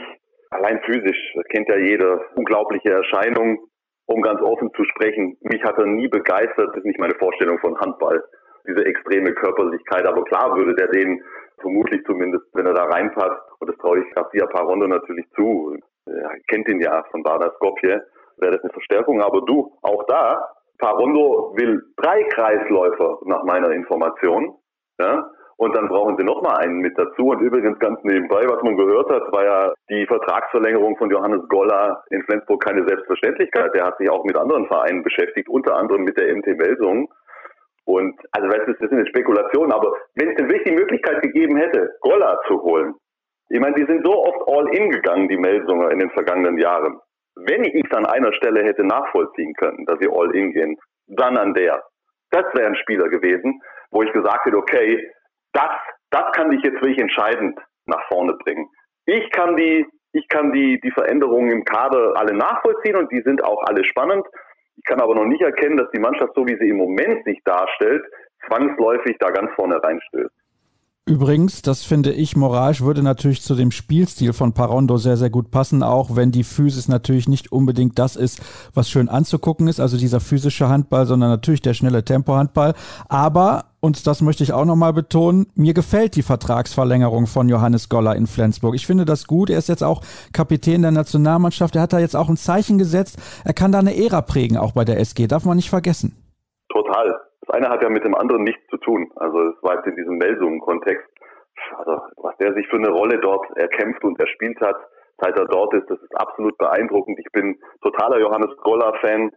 [0.50, 3.59] allein physisch, das kennt ja jeder, unglaubliche Erscheinung.
[4.06, 7.58] Um ganz offen zu sprechen, mich hat er nie begeistert, das ist nicht meine Vorstellung
[7.58, 8.22] von Handball,
[8.66, 10.06] diese extreme Körperlichkeit.
[10.06, 11.22] Aber klar würde der den
[11.60, 16.30] vermutlich zumindest, wenn er da reinpasst, und das traue ich Garcia Parondo natürlich zu, er
[16.48, 18.00] kennt ihn ja von Dada Skopje,
[18.38, 19.20] wäre das eine Verstärkung.
[19.22, 24.56] Aber du, auch da, Parondo will drei Kreisläufer nach meiner Information.
[25.00, 25.30] Ja?
[25.58, 27.28] Und dann brauchen sie nochmal einen mit dazu.
[27.28, 32.04] Und übrigens ganz nebenbei, was man gehört hat, war ja die Vertragsverlängerung von Johannes Goller
[32.10, 33.74] in Flensburg keine Selbstverständlichkeit.
[33.74, 37.08] Der hat sich auch mit anderen Vereinen beschäftigt, unter anderem mit der MT Melsung.
[37.86, 41.94] Und also das ist eine Spekulation, aber wenn es denn wirklich die Möglichkeit gegeben hätte,
[42.00, 42.94] Golla zu holen,
[43.48, 46.98] ich meine, die sind so oft all in gegangen, die Melsunger in den vergangenen Jahren.
[47.36, 51.36] Wenn ich es an einer Stelle hätte nachvollziehen können, dass sie all in gehen, dann
[51.38, 51.80] an der.
[52.32, 53.60] Das wäre ein Spieler gewesen,
[53.92, 55.08] wo ich gesagt hätte, okay,
[55.56, 55.70] das,
[56.10, 58.68] das kann dich jetzt wirklich entscheidend nach vorne bringen.
[59.06, 63.42] Ich kann die, ich kann die, die Veränderungen im Kader alle nachvollziehen und die sind
[63.42, 64.26] auch alle spannend.
[64.76, 67.40] Ich kann aber noch nicht erkennen, dass die Mannschaft, so wie sie im Moment sich
[67.44, 68.04] darstellt,
[68.46, 70.34] zwangsläufig da ganz vorne reinstößt.
[71.08, 75.52] Übrigens, das finde ich moralisch, würde natürlich zu dem Spielstil von Parondo sehr, sehr gut
[75.52, 78.42] passen, auch wenn die Physis natürlich nicht unbedingt das ist,
[78.74, 82.74] was schön anzugucken ist, also dieser physische Handball, sondern natürlich der schnelle Tempo-Handball.
[83.08, 88.16] Aber, und das möchte ich auch nochmal betonen, mir gefällt die Vertragsverlängerung von Johannes Goller
[88.16, 88.75] in Flensburg.
[88.75, 89.49] Ich finde das gut.
[89.49, 90.03] Er ist jetzt auch
[90.35, 91.77] Kapitän der Nationalmannschaft.
[91.77, 93.16] Er hat da jetzt auch ein Zeichen gesetzt.
[93.44, 95.29] Er kann da eine Ära prägen, auch bei der SG.
[95.29, 96.18] Darf man nicht vergessen.
[96.68, 97.14] Total.
[97.42, 99.07] Das eine hat ja mit dem anderen nichts zu tun.
[99.14, 101.07] Also es war jetzt in diesem Melsungen-Kontext.
[101.79, 104.77] Also was der sich für eine Rolle dort erkämpft und erspielt hat,
[105.18, 107.20] seit er dort ist, das ist absolut beeindruckend.
[107.20, 109.31] Ich bin totaler Johannes Goller-Fan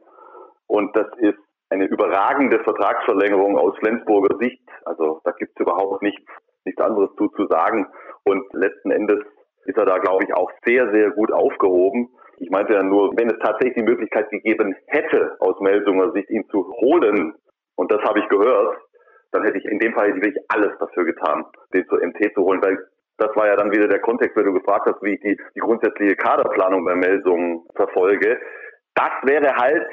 [0.65, 1.37] und das ist
[1.69, 4.61] eine überragende Vertragsverlängerung aus Flensburger Sicht.
[4.85, 6.25] Also da gibt es überhaupt nichts,
[6.65, 7.87] nichts anderes zu, zu sagen.
[8.23, 9.19] Und letzten Endes
[9.65, 12.09] ist er da, glaube ich, auch sehr, sehr gut aufgehoben.
[12.37, 16.47] Ich meinte ja nur, wenn es tatsächlich die Möglichkeit gegeben hätte, aus Melsunger Sicht ihn
[16.49, 17.35] zu holen,
[17.75, 18.77] und das habe ich gehört,
[19.31, 22.61] dann hätte ich in dem Fall wirklich alles dafür getan, den zur MT zu holen,
[22.61, 22.77] weil
[23.17, 25.59] das war ja dann wieder der Kontext, wenn du gefragt hast, wie ich die, die
[25.59, 28.39] grundsätzliche Kaderplanung bei Melsungen verfolge.
[28.95, 29.85] Das wäre halt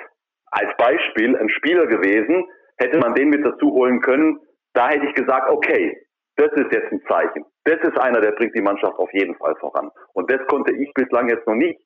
[0.51, 2.47] als Beispiel ein Spieler gewesen,
[2.79, 4.39] hätte man den mit dazu holen können,
[4.75, 5.97] da hätte ich gesagt, okay,
[6.37, 7.45] das ist jetzt ein Zeichen.
[7.65, 9.91] Das ist einer, der bringt die Mannschaft auf jeden Fall voran.
[10.13, 11.81] Und das konnte ich bislang jetzt noch nicht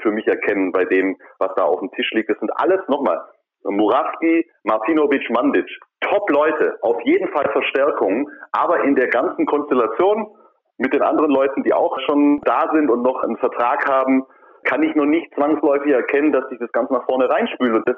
[0.00, 2.28] für mich erkennen bei dem, was da auf dem Tisch liegt.
[2.28, 3.20] Das sind alles nochmal
[3.64, 5.66] Murawski, Martinovic, Mandic.
[6.00, 10.28] Top-Leute, auf jeden Fall Verstärkungen, aber in der ganzen Konstellation
[10.76, 14.26] mit den anderen Leuten, die auch schon da sind und noch einen Vertrag haben,
[14.64, 17.74] kann ich noch nicht zwangsläufig erkennen, dass sich das Ganze nach vorne reinspült.
[17.74, 17.96] Und das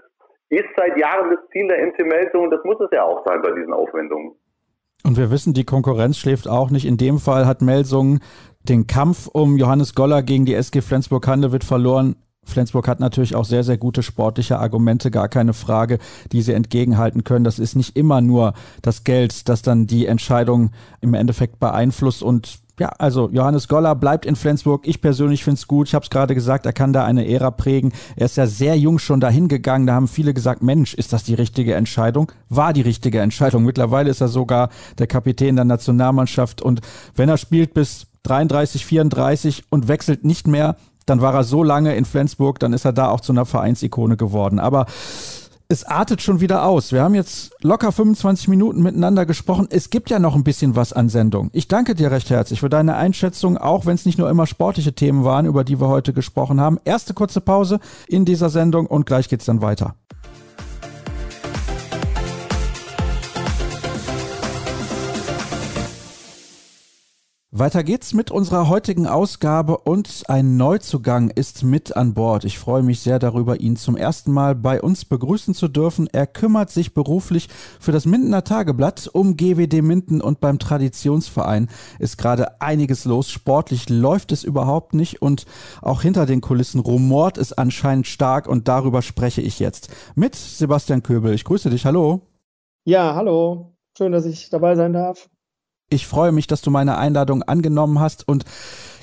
[0.48, 3.52] ist seit Jahren das Ziel der MT-Meldung und das muss es ja auch sein bei
[3.52, 4.33] diesen Aufwendungen.
[5.05, 6.87] Und wir wissen, die Konkurrenz schläft auch nicht.
[6.87, 8.20] In dem Fall hat Melsung
[8.62, 12.16] den Kampf um Johannes Goller gegen die SG Flensburg-Handewitt verloren.
[12.44, 15.98] Flensburg hat natürlich auch sehr, sehr gute sportliche Argumente, gar keine Frage,
[16.33, 17.44] die sie entgegenhalten können.
[17.44, 22.61] Das ist nicht immer nur das Geld, das dann die Entscheidung im Endeffekt beeinflusst und
[22.79, 24.87] ja, also Johannes Goller bleibt in Flensburg.
[24.87, 25.89] Ich persönlich finde es gut.
[25.89, 27.93] Ich habe es gerade gesagt, er kann da eine Ära prägen.
[28.17, 29.87] Er ist ja sehr jung schon dahin gegangen.
[29.87, 32.33] Da haben viele gesagt, Mensch, ist das die richtige Entscheidung?
[32.51, 33.65] War die richtige Entscheidung.
[33.65, 36.61] Mittlerweile ist er sogar der Kapitän der Nationalmannschaft.
[36.61, 36.81] Und
[37.15, 41.95] wenn er spielt bis 33, 34 und wechselt nicht mehr, dann war er so lange
[41.97, 44.59] in Flensburg, dann ist er da auch zu einer Vereinsikone geworden.
[44.59, 44.87] Aber
[45.68, 46.92] es artet schon wieder aus.
[46.92, 49.66] Wir haben jetzt locker 25 Minuten miteinander gesprochen.
[49.70, 51.50] Es gibt ja noch ein bisschen was an Sendung.
[51.52, 54.94] Ich danke dir recht herzlich für deine Einschätzung, auch wenn es nicht nur immer sportliche
[54.94, 56.79] Themen waren, über die wir heute gesprochen haben.
[56.85, 59.96] Erste kurze Pause in dieser Sendung und gleich geht's dann weiter.
[67.59, 72.45] Weiter geht's mit unserer heutigen Ausgabe und ein Neuzugang ist mit an Bord.
[72.45, 76.07] Ich freue mich sehr darüber, ihn zum ersten Mal bei uns begrüßen zu dürfen.
[76.12, 77.49] Er kümmert sich beruflich
[77.81, 83.31] für das Mindener Tageblatt um GWD Minden und beim Traditionsverein ist gerade einiges los.
[83.31, 85.47] Sportlich läuft es überhaupt nicht und
[85.81, 91.03] auch hinter den Kulissen rumort es anscheinend stark und darüber spreche ich jetzt mit Sebastian
[91.03, 91.33] Köbel.
[91.33, 91.87] Ich grüße dich.
[91.87, 92.21] Hallo.
[92.85, 93.73] Ja, hallo.
[93.97, 95.31] Schön, dass ich dabei sein darf.
[95.88, 98.44] Ich freue mich, dass du meine Einladung angenommen hast und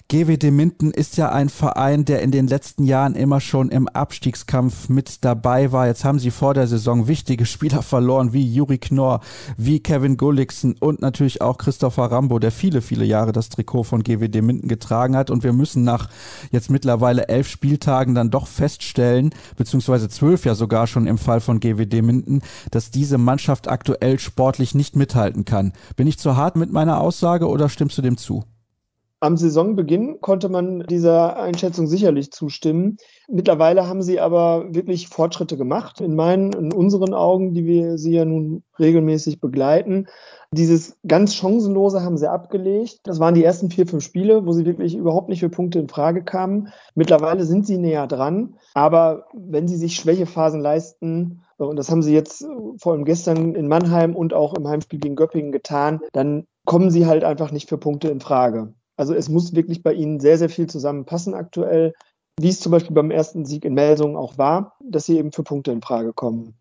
[0.09, 4.87] GWD Minden ist ja ein Verein, der in den letzten Jahren immer schon im Abstiegskampf
[4.89, 5.87] mit dabei war.
[5.87, 9.21] Jetzt haben sie vor der Saison wichtige Spieler verloren, wie Juri Knorr,
[9.57, 14.03] wie Kevin Gulliksen und natürlich auch Christopher Rambo, der viele, viele Jahre das Trikot von
[14.03, 15.31] GWD Minden getragen hat.
[15.31, 16.09] Und wir müssen nach
[16.51, 21.59] jetzt mittlerweile elf Spieltagen dann doch feststellen, beziehungsweise zwölf ja sogar schon im Fall von
[21.59, 25.73] GWD Minden, dass diese Mannschaft aktuell sportlich nicht mithalten kann.
[25.95, 28.43] Bin ich zu hart mit meiner Aussage oder stimmst du dem zu?
[29.23, 32.97] Am Saisonbeginn konnte man dieser Einschätzung sicherlich zustimmen.
[33.29, 36.01] Mittlerweile haben sie aber wirklich Fortschritte gemacht.
[36.01, 40.07] In meinen, in unseren Augen, die wir sie ja nun regelmäßig begleiten.
[40.51, 42.99] Dieses ganz chancenlose haben sie abgelegt.
[43.03, 45.87] Das waren die ersten vier, fünf Spiele, wo sie wirklich überhaupt nicht für Punkte in
[45.87, 46.67] Frage kamen.
[46.93, 48.55] Mittlerweile sind sie näher dran.
[48.73, 52.45] Aber wenn sie sich Schwächephasen leisten, und das haben sie jetzt
[52.77, 57.05] vor allem gestern in Mannheim und auch im Heimspiel gegen Göppingen getan, dann kommen sie
[57.05, 58.73] halt einfach nicht für Punkte in Frage.
[58.97, 61.93] Also es muss wirklich bei ihnen sehr, sehr viel zusammenpassen aktuell,
[62.39, 65.43] wie es zum Beispiel beim ersten Sieg in Melsungen auch war, dass sie eben für
[65.43, 66.55] Punkte in Frage kommen.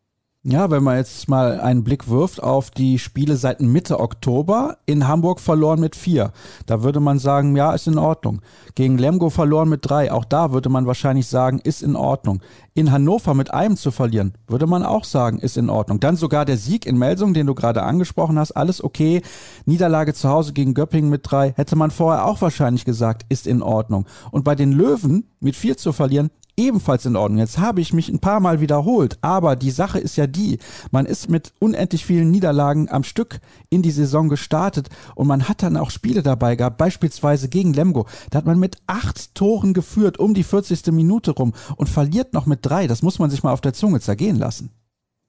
[0.44, 5.07] Ja, wenn man jetzt mal einen Blick wirft auf die Spiele seit Mitte Oktober, in
[5.07, 6.33] Hamburg verloren mit vier.
[6.66, 8.42] Da würde man sagen, ja, ist in Ordnung.
[8.74, 10.11] Gegen Lemgo verloren mit drei.
[10.11, 12.42] Auch da würde man wahrscheinlich sagen, ist in Ordnung.
[12.74, 16.00] In Hannover mit einem zu verlieren, würde man auch sagen, ist in Ordnung.
[16.00, 19.22] Dann sogar der Sieg in Melsung, den du gerade angesprochen hast, alles okay.
[19.64, 23.62] Niederlage zu Hause gegen Göppingen mit drei, hätte man vorher auch wahrscheinlich gesagt, ist in
[23.62, 24.07] Ordnung.
[24.33, 27.38] Und bei den Löwen mit vier zu verlieren, ebenfalls in Ordnung.
[27.38, 30.58] Jetzt habe ich mich ein paar Mal wiederholt, aber die Sache ist ja die,
[30.90, 35.62] man ist mit unendlich vielen Niederlagen am Stück in die Saison gestartet und man hat
[35.62, 38.06] dann auch Spiele dabei gehabt, beispielsweise gegen Lemgo.
[38.30, 40.86] Da hat man mit acht Toren geführt um die 40.
[40.92, 42.86] Minute rum und verliert noch mit drei.
[42.86, 44.70] Das muss man sich mal auf der Zunge zergehen lassen.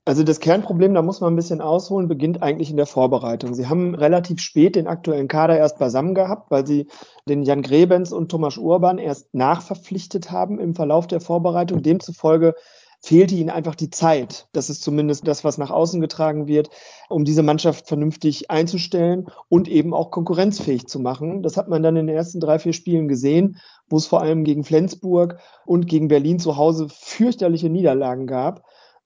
[0.06, 3.54] Also das Kernproblem, da muss man ein bisschen ausholen, beginnt eigentlich in der Vorbereitung.
[3.54, 6.88] Sie haben relativ spät den aktuellen Kader erst beisammen gehabt, weil sie
[7.30, 11.82] den Jan Grebens und Thomas Urban erst nachverpflichtet haben im Verlauf der Vorbereitung.
[11.82, 12.54] Demzufolge
[13.00, 14.48] fehlte ihnen einfach die Zeit.
[14.52, 16.70] Das ist zumindest das, was nach außen getragen wird,
[17.10, 21.44] um diese Mannschaft vernünftig einzustellen und eben auch konkurrenzfähig zu machen.
[21.44, 23.58] Das hat man dann in den ersten drei, vier Spielen gesehen,
[23.90, 28.64] wo es vor allem gegen Flensburg und gegen Berlin zu Hause fürchterliche Niederlagen gab.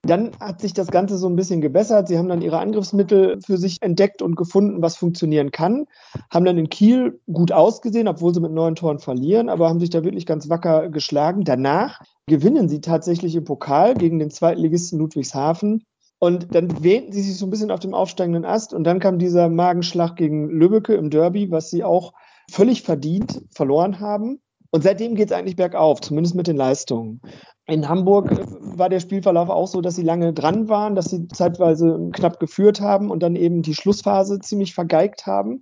[0.08, 2.08] Dann hat sich das Ganze so ein bisschen gebessert.
[2.08, 5.86] Sie haben dann ihre Angriffsmittel für sich entdeckt und gefunden, was funktionieren kann.
[6.32, 9.90] Haben dann in Kiel gut ausgesehen, obwohl sie mit neun Toren verlieren, aber haben sich
[9.90, 11.44] da wirklich ganz wacker geschlagen.
[11.44, 15.84] Danach gewinnen sie tatsächlich im Pokal gegen den Zweitligisten Ludwigshafen.
[16.20, 18.74] Und dann wähnten sie sich so ein bisschen auf dem aufsteigenden Ast.
[18.74, 22.14] Und dann kam dieser Magenschlag gegen Lübbecke im Derby, was sie auch
[22.50, 24.40] völlig verdient verloren haben.
[24.72, 27.22] Und seitdem geht es eigentlich bergauf, zumindest mit den Leistungen.
[27.68, 31.28] In Hamburg äh, war der Spielverlauf auch so, dass sie lange dran waren, dass sie
[31.28, 35.62] zeitweise knapp geführt haben und dann eben die Schlussphase ziemlich vergeigt haben.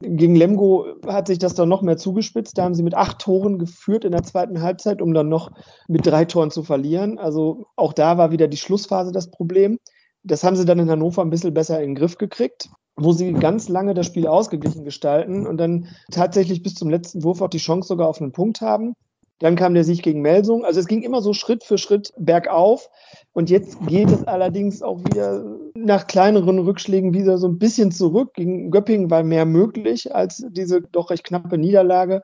[0.00, 2.56] Gegen Lemgo hat sich das dann noch mehr zugespitzt.
[2.56, 5.50] Da haben sie mit acht Toren geführt in der zweiten Halbzeit, um dann noch
[5.88, 7.18] mit drei Toren zu verlieren.
[7.18, 9.78] Also auch da war wieder die Schlussphase das Problem.
[10.22, 13.32] Das haben sie dann in Hannover ein bisschen besser in den Griff gekriegt wo sie
[13.32, 17.58] ganz lange das Spiel ausgeglichen gestalten und dann tatsächlich bis zum letzten Wurf auch die
[17.58, 18.94] Chance sogar auf einen Punkt haben.
[19.40, 20.64] Dann kam der Sieg gegen Melsung.
[20.64, 22.90] Also es ging immer so Schritt für Schritt bergauf.
[23.32, 28.34] Und jetzt geht es allerdings auch wieder nach kleineren Rückschlägen wieder so ein bisschen zurück.
[28.34, 32.22] Gegen Göppingen war mehr möglich als diese doch recht knappe Niederlage.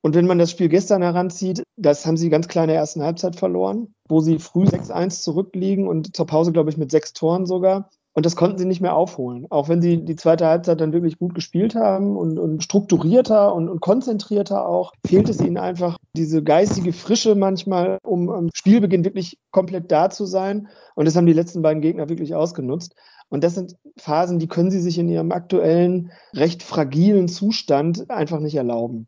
[0.00, 3.02] Und wenn man das Spiel gestern heranzieht, das haben sie ganz klar in der ersten
[3.02, 7.46] Halbzeit verloren, wo sie früh 6-1 zurückliegen und zur Pause, glaube ich, mit sechs Toren
[7.46, 7.90] sogar.
[8.18, 9.46] Und das konnten sie nicht mehr aufholen.
[9.48, 13.68] Auch wenn sie die zweite Halbzeit dann wirklich gut gespielt haben und, und strukturierter und,
[13.68, 19.38] und, konzentrierter auch, fehlt es ihnen einfach diese geistige Frische manchmal, um am Spielbeginn wirklich
[19.52, 20.66] komplett da zu sein.
[20.96, 22.96] Und das haben die letzten beiden Gegner wirklich ausgenutzt.
[23.28, 28.40] Und das sind Phasen, die können sie sich in ihrem aktuellen, recht fragilen Zustand einfach
[28.40, 29.06] nicht erlauben.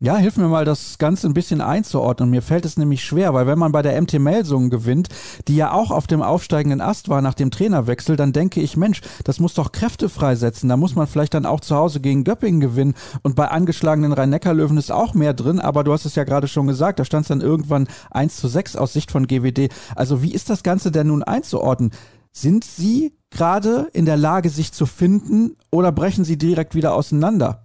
[0.00, 2.30] Ja, hilf mir mal, das Ganze ein bisschen einzuordnen.
[2.30, 5.08] Mir fällt es nämlich schwer, weil wenn man bei der MT Melsungen gewinnt,
[5.48, 9.00] die ja auch auf dem aufsteigenden Ast war nach dem Trainerwechsel, dann denke ich, Mensch,
[9.24, 10.68] das muss doch Kräfte freisetzen.
[10.68, 12.94] Da muss man vielleicht dann auch zu Hause gegen Göppingen gewinnen.
[13.24, 16.68] Und bei angeschlagenen Rhein-Neckar-Löwen ist auch mehr drin, aber du hast es ja gerade schon
[16.68, 19.68] gesagt, da stand es dann irgendwann 1 zu 6 aus Sicht von GWD.
[19.96, 21.90] Also wie ist das Ganze denn nun einzuordnen?
[22.30, 27.64] Sind sie gerade in der Lage, sich zu finden oder brechen sie direkt wieder auseinander?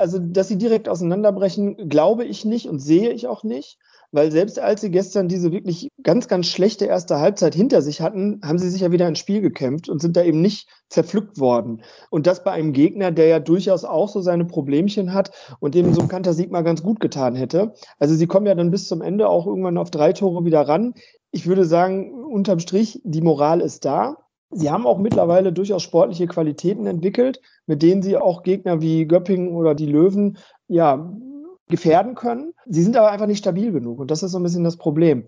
[0.00, 3.78] Also, dass sie direkt auseinanderbrechen, glaube ich nicht und sehe ich auch nicht,
[4.12, 8.40] weil selbst als sie gestern diese wirklich ganz, ganz schlechte erste Halbzeit hinter sich hatten,
[8.42, 11.82] haben sie sich ja wieder ins Spiel gekämpft und sind da eben nicht zerpflückt worden.
[12.08, 15.92] Und das bei einem Gegner, der ja durchaus auch so seine Problemchen hat und dem
[15.92, 17.74] so ein Kantersieg mal ganz gut getan hätte.
[17.98, 20.94] Also sie kommen ja dann bis zum Ende auch irgendwann auf drei Tore wieder ran.
[21.30, 24.16] Ich würde sagen, unterm Strich, die Moral ist da.
[24.50, 29.54] Sie haben auch mittlerweile durchaus sportliche Qualitäten entwickelt, mit denen sie auch Gegner wie Göppingen
[29.54, 31.12] oder die Löwen ja
[31.68, 32.52] gefährden können.
[32.66, 35.24] Sie sind aber einfach nicht stabil genug und das ist so ein bisschen das Problem.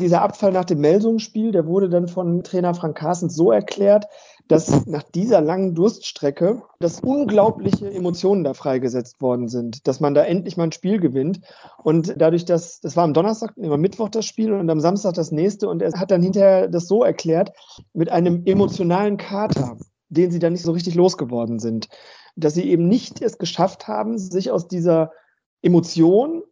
[0.00, 4.04] Dieser Abfall nach dem Melsungsspiel, der wurde dann von Trainer Frank Carstens so erklärt,
[4.48, 10.24] dass nach dieser langen Durststrecke dass unglaubliche Emotionen da freigesetzt worden sind, dass man da
[10.24, 11.40] endlich mal ein Spiel gewinnt.
[11.82, 15.32] Und dadurch, dass, das war am Donnerstag, immer Mittwoch das Spiel und am Samstag das
[15.32, 15.68] nächste.
[15.68, 17.52] Und er hat dann hinterher das so erklärt,
[17.92, 19.76] mit einem emotionalen Kater,
[20.08, 21.88] den sie dann nicht so richtig losgeworden sind,
[22.36, 25.12] dass sie eben nicht es geschafft haben, sich aus dieser
[25.60, 26.42] Emotion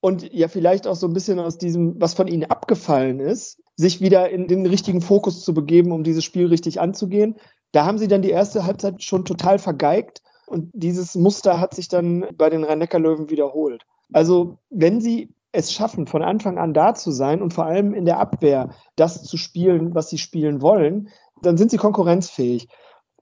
[0.00, 4.00] und ja vielleicht auch so ein bisschen aus diesem, was von ihnen abgefallen ist, sich
[4.02, 7.36] wieder in den richtigen Fokus zu begeben, um dieses Spiel richtig anzugehen.
[7.72, 11.88] Da haben sie dann die erste Halbzeit schon total vergeigt und dieses Muster hat sich
[11.88, 13.86] dann bei den Rhein-Neckar-Löwen wiederholt.
[14.12, 18.04] Also wenn sie es schaffen, von Anfang an da zu sein und vor allem in
[18.04, 21.08] der Abwehr das zu spielen, was sie spielen wollen,
[21.42, 22.68] dann sind sie konkurrenzfähig.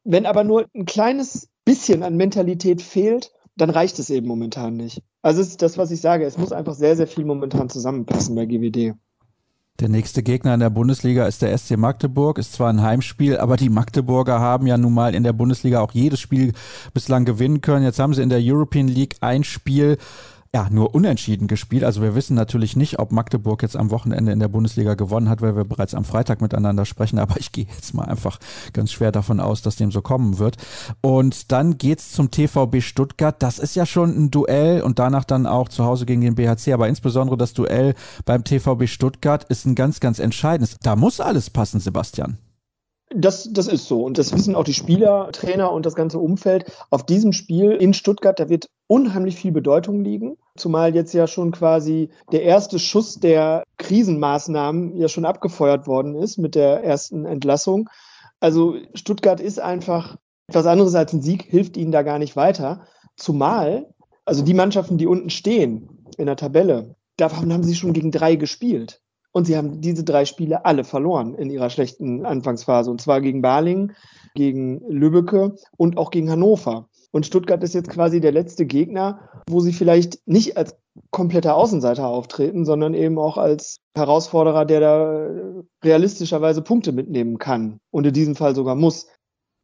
[0.04, 5.02] Wenn aber nur ein kleines bisschen an Mentalität fehlt, dann reicht es eben momentan nicht.
[5.22, 6.24] Also ist das, was ich sage.
[6.24, 8.94] Es muss einfach sehr, sehr viel momentan zusammenpassen bei GWD.
[9.80, 12.38] Der nächste Gegner in der Bundesliga ist der SC Magdeburg.
[12.38, 15.92] Ist zwar ein Heimspiel, aber die Magdeburger haben ja nun mal in der Bundesliga auch
[15.92, 16.52] jedes Spiel
[16.94, 17.84] bislang gewinnen können.
[17.84, 19.96] Jetzt haben sie in der European League ein Spiel
[20.54, 21.84] ja, nur unentschieden gespielt.
[21.84, 25.42] Also wir wissen natürlich nicht, ob Magdeburg jetzt am Wochenende in der Bundesliga gewonnen hat,
[25.42, 27.18] weil wir bereits am Freitag miteinander sprechen.
[27.18, 28.38] Aber ich gehe jetzt mal einfach
[28.72, 30.56] ganz schwer davon aus, dass dem so kommen wird.
[31.02, 33.37] Und dann geht's zum TVB Stuttgart.
[33.42, 36.72] Das ist ja schon ein Duell und danach dann auch zu Hause gegen den BHC.
[36.72, 40.76] Aber insbesondere das Duell beim TVB Stuttgart ist ein ganz, ganz entscheidendes.
[40.82, 42.38] Da muss alles passen, Sebastian.
[43.10, 44.04] Das, das ist so.
[44.04, 46.70] Und das wissen auch die Spieler, Trainer und das ganze Umfeld.
[46.90, 50.36] Auf diesem Spiel in Stuttgart, da wird unheimlich viel Bedeutung liegen.
[50.56, 56.36] Zumal jetzt ja schon quasi der erste Schuss der Krisenmaßnahmen ja schon abgefeuert worden ist
[56.36, 57.88] mit der ersten Entlassung.
[58.40, 60.16] Also Stuttgart ist einfach
[60.48, 62.86] etwas anderes als ein Sieg, hilft ihnen da gar nicht weiter.
[63.16, 63.86] Zumal,
[64.24, 68.36] also die Mannschaften, die unten stehen in der Tabelle, davon haben sie schon gegen drei
[68.36, 69.00] gespielt.
[69.38, 72.90] Und sie haben diese drei Spiele alle verloren in ihrer schlechten Anfangsphase.
[72.90, 73.94] Und zwar gegen Balingen,
[74.35, 76.88] gegen Lübbecke und auch gegen Hannover.
[77.12, 80.77] Und Stuttgart ist jetzt quasi der letzte Gegner, wo sie vielleicht nicht als
[81.12, 85.31] kompletter Außenseiter auftreten, sondern eben auch als Herausforderer, der da
[85.85, 89.07] realistischerweise Punkte mitnehmen kann und in diesem Fall sogar muss.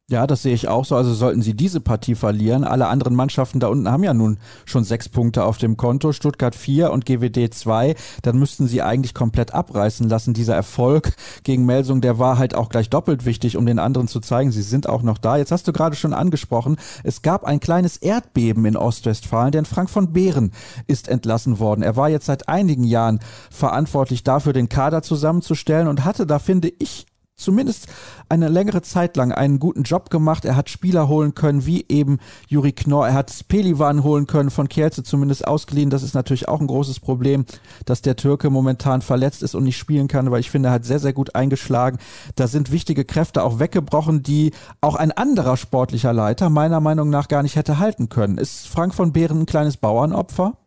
[0.07, 0.95] Ja, das sehe ich auch so.
[0.95, 2.63] Also sollten sie diese Partie verlieren.
[2.63, 6.11] Alle anderen Mannschaften da unten haben ja nun schon sechs Punkte auf dem Konto.
[6.11, 7.95] Stuttgart vier und GWD zwei.
[8.21, 10.35] Dann müssten sie eigentlich komplett abreißen lassen.
[10.35, 14.19] Dieser Erfolg gegen Melsung, der war halt auch gleich doppelt wichtig, um den anderen zu
[14.19, 15.37] zeigen, sie sind auch noch da.
[15.37, 19.89] Jetzt hast du gerade schon angesprochen, es gab ein kleines Erdbeben in Ostwestfalen, denn Frank
[19.89, 20.51] von Behren
[20.85, 21.81] ist entlassen worden.
[21.81, 26.71] Er war jetzt seit einigen Jahren verantwortlich dafür, den Kader zusammenzustellen und hatte da, finde
[26.77, 27.87] ich, zumindest
[28.29, 30.45] eine längere Zeit lang einen guten Job gemacht.
[30.45, 33.07] Er hat Spieler holen können, wie eben Juri Knorr.
[33.07, 35.89] Er hat Pelivan holen können, von Kielce zumindest ausgeliehen.
[35.89, 37.45] Das ist natürlich auch ein großes Problem,
[37.85, 40.85] dass der Türke momentan verletzt ist und nicht spielen kann, weil ich finde, er hat
[40.85, 41.97] sehr, sehr gut eingeschlagen.
[42.35, 47.27] Da sind wichtige Kräfte auch weggebrochen, die auch ein anderer sportlicher Leiter meiner Meinung nach
[47.27, 48.37] gar nicht hätte halten können.
[48.37, 50.57] Ist Frank von Behren ein kleines Bauernopfer?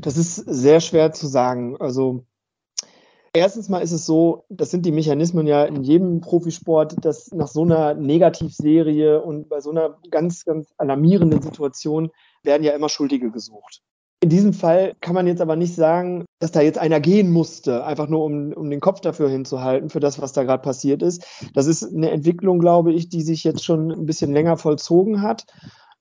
[0.00, 1.76] Das ist sehr schwer zu sagen.
[1.80, 2.26] Also
[3.34, 7.48] Erstens mal ist es so, das sind die Mechanismen ja in jedem Profisport, dass nach
[7.48, 12.10] so einer Negativserie und bei so einer ganz, ganz alarmierenden Situation
[12.42, 13.80] werden ja immer Schuldige gesucht.
[14.20, 17.84] In diesem Fall kann man jetzt aber nicht sagen, dass da jetzt einer gehen musste,
[17.84, 21.24] einfach nur um, um den Kopf dafür hinzuhalten, für das, was da gerade passiert ist.
[21.54, 25.46] Das ist eine Entwicklung, glaube ich, die sich jetzt schon ein bisschen länger vollzogen hat.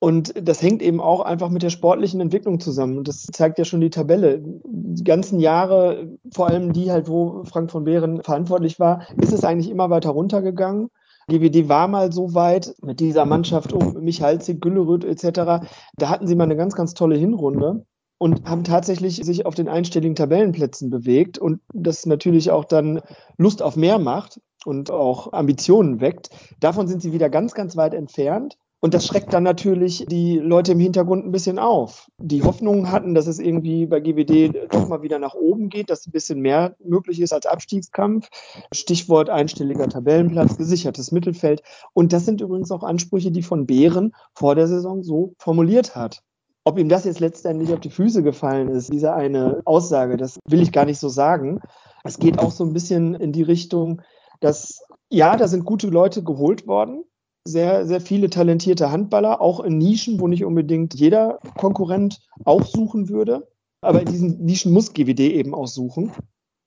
[0.03, 2.97] Und das hängt eben auch einfach mit der sportlichen Entwicklung zusammen.
[2.97, 4.43] Und das zeigt ja schon die Tabelle.
[4.65, 9.43] Die ganzen Jahre, vor allem die halt, wo Frank von Behren verantwortlich war, ist es
[9.43, 10.89] eigentlich immer weiter runtergegangen.
[11.27, 15.67] GWD war mal so weit mit dieser Mannschaft um Michalzig, Güllerüth etc.
[15.95, 17.85] Da hatten sie mal eine ganz, ganz tolle Hinrunde
[18.17, 23.01] und haben tatsächlich sich auf den einstelligen Tabellenplätzen bewegt und das natürlich auch dann
[23.37, 26.29] Lust auf mehr macht und auch Ambitionen weckt.
[26.59, 28.57] Davon sind sie wieder ganz, ganz weit entfernt.
[28.83, 32.09] Und das schreckt dann natürlich die Leute im Hintergrund ein bisschen auf.
[32.17, 36.07] Die Hoffnungen hatten, dass es irgendwie bei GWD doch mal wieder nach oben geht, dass
[36.07, 38.29] ein bisschen mehr möglich ist als Abstiegskampf.
[38.73, 41.61] Stichwort einstelliger Tabellenplatz, gesichertes Mittelfeld.
[41.93, 46.23] Und das sind übrigens auch Ansprüche, die von Behren vor der Saison so formuliert hat.
[46.63, 50.61] Ob ihm das jetzt letztendlich auf die Füße gefallen ist, diese eine Aussage, das will
[50.61, 51.59] ich gar nicht so sagen.
[52.03, 54.01] Es geht auch so ein bisschen in die Richtung,
[54.39, 57.03] dass ja, da sind gute Leute geholt worden
[57.45, 63.09] sehr, sehr viele talentierte Handballer, auch in Nischen, wo nicht unbedingt jeder Konkurrent auch suchen
[63.09, 63.47] würde.
[63.81, 66.11] Aber in diesen Nischen muss GWD eben auch suchen.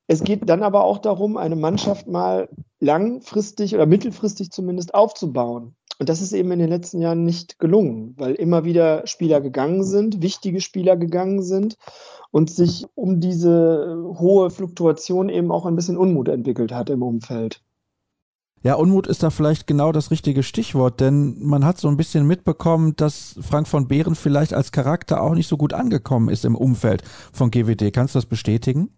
[0.06, 2.48] Es geht dann aber auch darum, eine Mannschaft mal
[2.80, 5.74] langfristig oder mittelfristig zumindest aufzubauen.
[5.98, 9.84] Und das ist eben in den letzten Jahren nicht gelungen, weil immer wieder Spieler gegangen
[9.84, 11.76] sind, wichtige Spieler gegangen sind
[12.32, 17.62] und sich um diese hohe Fluktuation eben auch ein bisschen Unmut entwickelt hat im Umfeld.
[18.64, 22.26] Ja, Unmut ist da vielleicht genau das richtige Stichwort, denn man hat so ein bisschen
[22.26, 26.56] mitbekommen, dass Frank von Behren vielleicht als Charakter auch nicht so gut angekommen ist im
[26.56, 27.92] Umfeld von GWD.
[27.92, 28.88] Kannst du das bestätigen?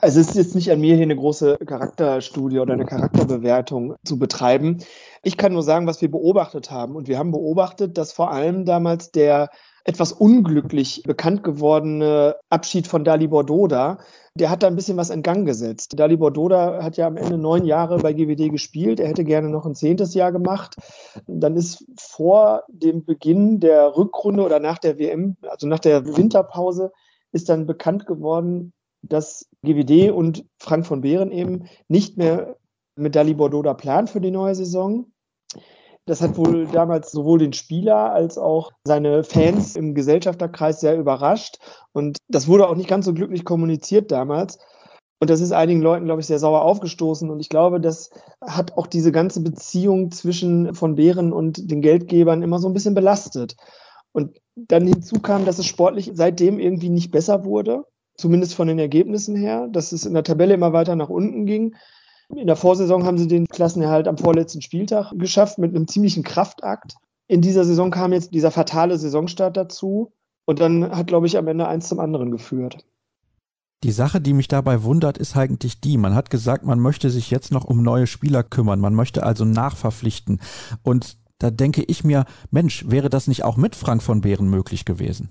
[0.00, 4.18] Also es ist jetzt nicht an mir, hier eine große Charakterstudie oder eine Charakterbewertung zu
[4.18, 4.78] betreiben.
[5.22, 6.96] Ich kann nur sagen, was wir beobachtet haben.
[6.96, 9.50] Und wir haben beobachtet, dass vor allem damals der
[9.86, 13.98] etwas unglücklich bekannt gewordene Abschied von Dalibor Doda,
[14.34, 15.98] der hat da ein bisschen was in Gang gesetzt.
[15.98, 18.98] Dalibor Doda hat ja am Ende neun Jahre bei GWD gespielt.
[18.98, 20.76] Er hätte gerne noch ein zehntes Jahr gemacht.
[21.28, 26.90] Dann ist vor dem Beginn der Rückrunde oder nach der WM, also nach der Winterpause,
[27.30, 28.72] ist dann bekannt geworden,
[29.02, 32.56] dass GWD und Frank von Behren eben nicht mehr
[32.96, 35.06] mit Dalibor Doda planen für die neue Saison.
[36.06, 41.58] Das hat wohl damals sowohl den Spieler als auch seine Fans im Gesellschafterkreis sehr überrascht.
[41.92, 44.58] Und das wurde auch nicht ganz so glücklich kommuniziert damals.
[45.18, 47.28] Und das ist einigen Leuten, glaube ich, sehr sauer aufgestoßen.
[47.28, 52.42] Und ich glaube, das hat auch diese ganze Beziehung zwischen von Bären und den Geldgebern
[52.42, 53.56] immer so ein bisschen belastet.
[54.12, 57.84] Und dann hinzu kam, dass es sportlich seitdem irgendwie nicht besser wurde,
[58.16, 61.74] zumindest von den Ergebnissen her, dass es in der Tabelle immer weiter nach unten ging.
[62.34, 66.96] In der Vorsaison haben sie den Klassenerhalt am vorletzten Spieltag geschafft mit einem ziemlichen Kraftakt.
[67.28, 70.12] In dieser Saison kam jetzt dieser fatale Saisonstart dazu.
[70.44, 72.84] Und dann hat, glaube ich, am Ende eins zum anderen geführt.
[73.82, 77.30] Die Sache, die mich dabei wundert, ist eigentlich die, man hat gesagt, man möchte sich
[77.30, 80.40] jetzt noch um neue Spieler kümmern, man möchte also nachverpflichten.
[80.82, 84.84] Und da denke ich mir, Mensch, wäre das nicht auch mit Frank von Behren möglich
[84.84, 85.30] gewesen?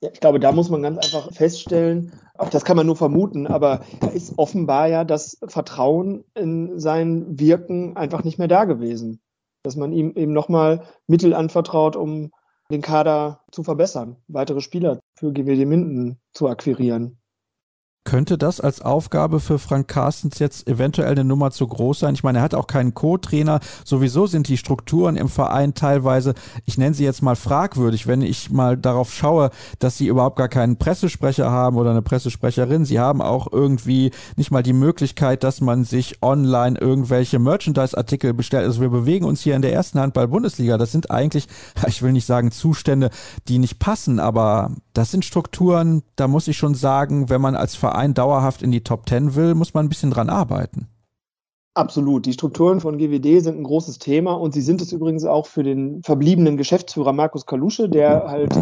[0.00, 3.48] Ja, ich glaube, da muss man ganz einfach feststellen, auch das kann man nur vermuten,
[3.48, 9.20] aber da ist offenbar ja das Vertrauen in sein Wirken einfach nicht mehr da gewesen.
[9.64, 12.30] Dass man ihm eben nochmal Mittel anvertraut, um
[12.70, 17.17] den Kader zu verbessern, weitere Spieler für GWD Minden zu akquirieren.
[18.04, 22.14] Könnte das als Aufgabe für Frank Carstens jetzt eventuell eine Nummer zu groß sein?
[22.14, 23.60] Ich meine, er hat auch keinen Co-Trainer.
[23.84, 26.32] Sowieso sind die Strukturen im Verein teilweise,
[26.64, 30.48] ich nenne sie jetzt mal fragwürdig, wenn ich mal darauf schaue, dass sie überhaupt gar
[30.48, 32.86] keinen Pressesprecher haben oder eine Pressesprecherin.
[32.86, 38.64] Sie haben auch irgendwie nicht mal die Möglichkeit, dass man sich online irgendwelche Merchandise-Artikel bestellt.
[38.64, 40.78] Also wir bewegen uns hier in der ersten Handball-Bundesliga.
[40.78, 41.46] Das sind eigentlich,
[41.86, 43.10] ich will nicht sagen Zustände,
[43.48, 47.76] die nicht passen, aber das sind Strukturen, da muss ich schon sagen, wenn man als
[47.76, 50.88] Verein dauerhaft in die Top Ten will, muss man ein bisschen dran arbeiten.
[51.74, 52.26] Absolut.
[52.26, 55.62] Die Strukturen von GWD sind ein großes Thema und sie sind es übrigens auch für
[55.62, 58.52] den verbliebenen Geschäftsführer Markus Kalusche, der halt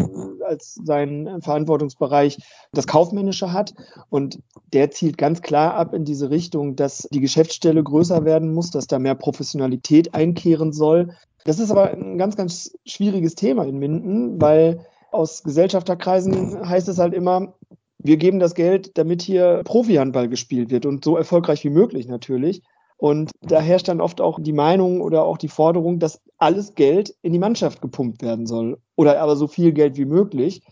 [0.45, 2.37] als seinen Verantwortungsbereich
[2.73, 3.73] das Kaufmännische hat.
[4.11, 4.39] Und
[4.75, 8.87] der zielt ganz klar ab in diese Richtung, dass die Geschäftsstelle größer werden muss, dass
[8.87, 11.15] da mehr Professionalität einkehren soll.
[11.45, 14.85] Das ist aber ein ganz, ganz schwieriges Thema in Minden, weil
[15.17, 17.55] aus Gesellschafterkreisen heißt es halt immer,
[17.99, 22.63] wir geben das Geld, damit hier Profihandball gespielt wird und so erfolgreich wie möglich natürlich.
[22.99, 27.15] Und da herrscht dann oft auch die Meinung oder auch die Forderung, dass alles Geld
[27.23, 30.63] in die Mannschaft gepumpt werden soll oder aber so viel Geld wie möglich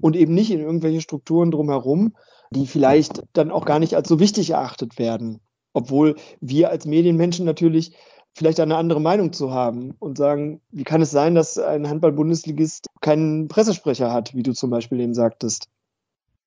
[0.00, 2.14] und eben nicht in irgendwelche Strukturen drumherum,
[2.50, 5.40] die vielleicht dann auch gar nicht als so wichtig erachtet werden.
[5.72, 7.96] Obwohl wir als Medienmenschen natürlich
[8.34, 12.86] vielleicht eine andere Meinung zu haben und sagen, wie kann es sein, dass ein Handball-Bundesligist
[13.00, 15.68] keinen Pressesprecher hat, wie du zum Beispiel eben sagtest?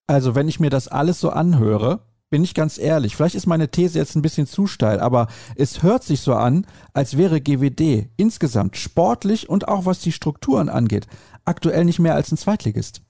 [0.07, 3.69] Also wenn ich mir das alles so anhöre, bin ich ganz ehrlich, vielleicht ist meine
[3.69, 8.09] These jetzt ein bisschen zu steil, aber es hört sich so an, als wäre GWD
[8.17, 11.07] insgesamt sportlich und auch was die Strukturen angeht,
[11.45, 13.01] aktuell nicht mehr als ein Zweitligist.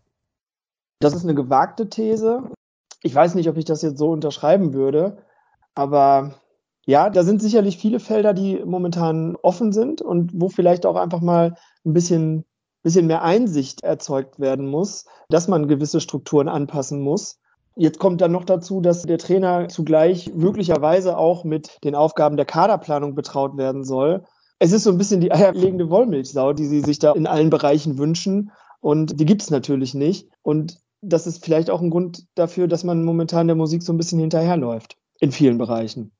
[0.99, 2.51] Das ist eine gewagte These.
[3.01, 5.17] Ich weiß nicht, ob ich das jetzt so unterschreiben würde,
[5.73, 6.35] aber
[6.87, 11.19] ja, da sind sicherlich viele Felder, die momentan offen sind und wo vielleicht auch einfach
[11.19, 12.45] mal ein bisschen,
[12.81, 17.39] bisschen mehr Einsicht erzeugt werden muss, dass man gewisse Strukturen anpassen muss.
[17.75, 22.45] Jetzt kommt dann noch dazu, dass der Trainer zugleich möglicherweise auch mit den Aufgaben der
[22.45, 24.23] Kaderplanung betraut werden soll.
[24.57, 27.97] Es ist so ein bisschen die eierlegende Wollmilchsau, die sie sich da in allen Bereichen
[27.97, 28.51] wünschen.
[28.79, 30.29] Und die gibt es natürlich nicht.
[30.41, 33.97] Und das ist vielleicht auch ein Grund dafür, dass man momentan der Musik so ein
[33.97, 34.95] bisschen hinterherläuft.
[35.19, 36.13] In vielen Bereichen.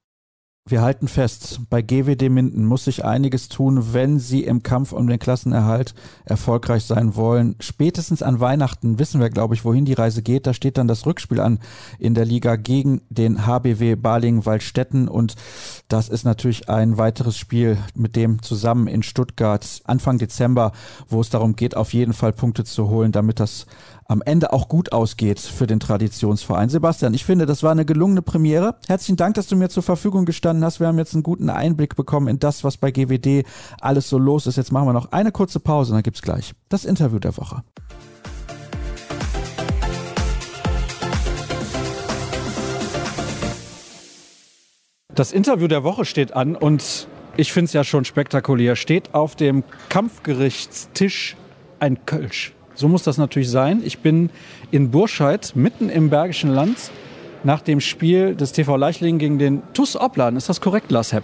[0.69, 5.07] Wir halten fest, bei GWD Minden muss sich einiges tun, wenn sie im Kampf um
[5.07, 5.95] den Klassenerhalt
[6.25, 7.55] erfolgreich sein wollen.
[7.61, 10.45] Spätestens an Weihnachten wissen wir, glaube ich, wohin die Reise geht.
[10.45, 11.59] Da steht dann das Rückspiel an
[11.99, 15.35] in der Liga gegen den HBW Balingen-Waldstätten und
[15.87, 20.73] das ist natürlich ein weiteres Spiel mit dem zusammen in Stuttgart Anfang Dezember,
[21.07, 23.67] wo es darum geht, auf jeden Fall Punkte zu holen, damit das
[24.07, 26.69] am Ende auch gut ausgeht für den Traditionsverein.
[26.69, 28.75] Sebastian, ich finde, das war eine gelungene Premiere.
[28.87, 30.79] Herzlichen Dank, dass du mir zur Verfügung gestanden hast.
[30.79, 33.45] Wir haben jetzt einen guten Einblick bekommen in das, was bei GWD
[33.81, 34.55] alles so los ist.
[34.55, 37.63] Jetzt machen wir noch eine kurze Pause und dann gibt's gleich das Interview der Woche.
[45.17, 48.75] Das Interview der Woche steht an und ich finde es ja schon spektakulär.
[48.75, 51.35] Steht auf dem Kampfgerichtstisch
[51.79, 52.53] ein Kölsch.
[52.75, 53.81] So muss das natürlich sein.
[53.83, 54.29] Ich bin
[54.69, 56.91] in Burscheid, mitten im Bergischen Land,
[57.47, 60.35] nach dem Spiel des TV Leichlingen gegen den TUS Opladen.
[60.35, 61.23] Ist das korrekt, Lars Hepp?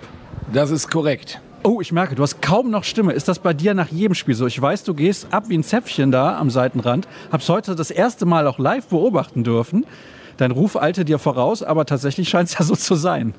[0.53, 1.41] Das ist korrekt.
[1.63, 3.11] Oh, ich merke, du hast kaum noch Stimme.
[3.11, 4.47] Ist das bei dir nach jedem Spiel so?
[4.47, 7.09] Ich weiß, du gehst ab wie ein Zäpfchen da am Seitenrand.
[7.30, 9.86] Hab's heute das erste Mal auch live beobachten dürfen.
[10.38, 13.34] Dein Ruf eilte dir voraus, aber tatsächlich scheint es ja so zu sein.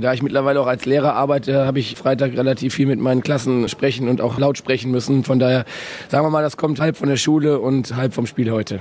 [0.00, 3.68] Da ich mittlerweile auch als Lehrer arbeite, habe ich Freitag relativ viel mit meinen Klassen
[3.68, 5.24] sprechen und auch laut sprechen müssen.
[5.24, 5.64] Von daher
[6.08, 8.78] sagen wir mal, das kommt halb von der Schule und halb vom Spiel heute.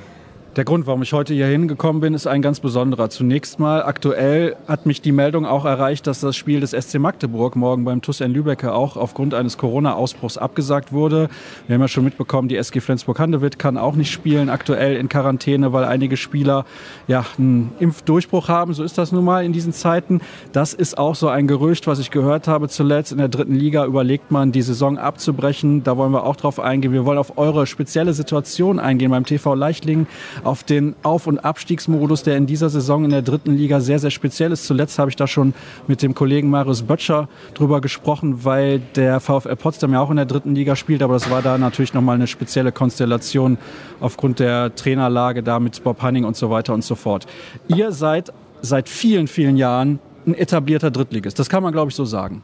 [0.58, 3.12] Der Grund, warum ich heute hier hingekommen bin, ist ein ganz besonderer.
[3.12, 7.56] Zunächst mal, aktuell hat mich die Meldung auch erreicht, dass das Spiel des SC Magdeburg
[7.56, 11.30] morgen beim TuS in Lübeck auch aufgrund eines Corona-Ausbruchs abgesagt wurde.
[11.68, 15.74] Wir haben ja schon mitbekommen, die SG Flensburg-Handewitt kann auch nicht spielen, aktuell in Quarantäne,
[15.74, 16.66] weil einige Spieler
[17.08, 18.74] ja einen Impfdurchbruch haben.
[18.74, 20.22] So ist das nun mal in diesen Zeiten.
[20.54, 23.12] Das ist auch so ein Gerücht, was ich gehört habe zuletzt.
[23.12, 25.84] In der dritten Liga überlegt man, die Saison abzubrechen.
[25.84, 26.94] Da wollen wir auch drauf eingehen.
[26.94, 30.08] Wir wollen auf eure spezielle Situation eingehen beim TV Leichtlingen
[30.48, 34.12] auf den Auf- und Abstiegsmodus, der in dieser Saison in der dritten Liga sehr, sehr
[34.12, 34.66] speziell ist.
[34.66, 35.54] Zuletzt habe ich da schon
[35.88, 40.26] mit dem Kollegen Marius Böttcher drüber gesprochen, weil der VfL Potsdam ja auch in der
[40.26, 43.58] dritten Liga spielt, aber das war da natürlich nochmal eine spezielle Konstellation
[44.00, 47.28] aufgrund der Trainerlage da mit Bob Hanning und so weiter und so fort.
[47.68, 48.32] Ihr seid
[48.62, 51.38] seit vielen, vielen Jahren ein etablierter Drittligist.
[51.40, 52.42] Das kann man, glaube ich, so sagen.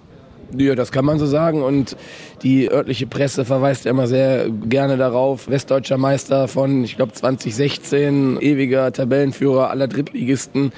[0.57, 1.63] Ja, das kann man so sagen.
[1.63, 1.95] Und
[2.43, 5.49] die örtliche Presse verweist ja immer sehr gerne darauf.
[5.49, 10.71] Westdeutscher Meister von, ich glaube, 2016, ewiger Tabellenführer aller Drittligisten.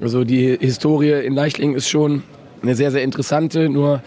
[0.00, 2.22] Also die Historie in Leichtlingen ist schon
[2.62, 3.68] eine sehr, sehr interessante.
[3.68, 4.02] Nur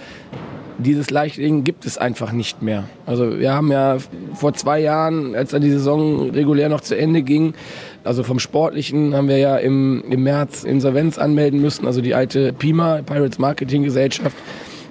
[0.78, 2.86] dieses Leichtlingen gibt es einfach nicht mehr.
[3.05, 3.97] Also wir haben ja
[4.34, 7.53] vor zwei Jahren, als dann die Saison regulär noch zu Ende ging,
[8.03, 12.53] also vom Sportlichen haben wir ja im, im März Insolvenz anmelden müssen, also die alte
[12.53, 14.36] PIMA, Pirates Marketing Gesellschaft.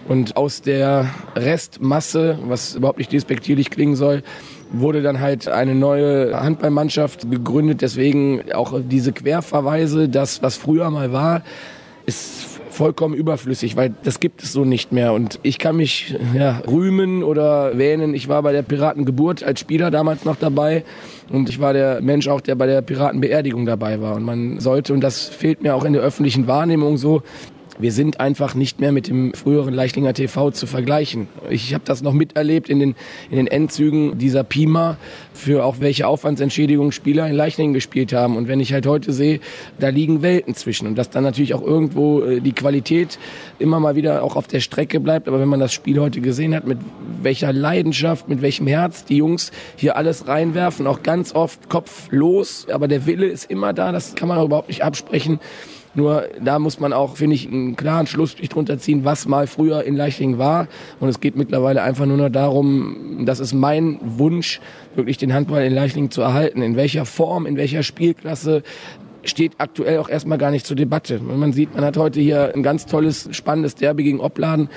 [0.08, 4.22] Und aus der Restmasse, was überhaupt nicht despektierlich klingen soll,
[4.70, 7.80] wurde dann halt eine neue Handballmannschaft gegründet.
[7.80, 11.42] Deswegen auch diese Querverweise, das, was früher mal war,
[12.06, 15.12] ist vollkommen überflüssig, weil das gibt es so nicht mehr.
[15.12, 18.14] Und ich kann mich ja, rühmen oder wähnen.
[18.14, 20.84] Ich war bei der Piratengeburt als Spieler damals noch dabei.
[21.30, 24.16] Und ich war der Mensch auch, der bei der Piratenbeerdigung dabei war.
[24.16, 27.22] Und man sollte, und das fehlt mir auch in der öffentlichen Wahrnehmung so,
[27.78, 31.28] wir sind einfach nicht mehr mit dem früheren Leichtlinger TV zu vergleichen.
[31.50, 32.94] Ich habe das noch miterlebt in den,
[33.30, 34.96] in den Endzügen dieser Pima,
[35.32, 38.36] für auch welche Aufwandsentschädigung Spieler in Leichlingen gespielt haben.
[38.36, 39.40] Und wenn ich halt heute sehe,
[39.78, 40.86] da liegen Welten zwischen.
[40.86, 43.18] Und dass dann natürlich auch irgendwo äh, die Qualität
[43.58, 45.26] immer mal wieder auch auf der Strecke bleibt.
[45.26, 46.78] Aber wenn man das Spiel heute gesehen hat, mit
[47.22, 52.66] welcher Leidenschaft, mit welchem Herz die Jungs hier alles reinwerfen, auch ganz oft kopflos.
[52.70, 55.40] Aber der Wille ist immer da, das kann man überhaupt nicht absprechen.
[55.94, 59.84] Nur da muss man auch, finde ich, einen klaren Schlussstrich drunter ziehen, was mal früher
[59.84, 60.68] in Leichting war.
[61.00, 64.60] Und es geht mittlerweile einfach nur noch darum, das ist mein Wunsch,
[64.96, 66.62] wirklich den Handball in Leichting zu erhalten.
[66.62, 68.62] In welcher Form, in welcher Spielklasse,
[69.22, 71.18] steht aktuell auch erstmal gar nicht zur Debatte.
[71.20, 74.68] Man sieht, man hat heute hier ein ganz tolles, spannendes Derby gegen Opladen.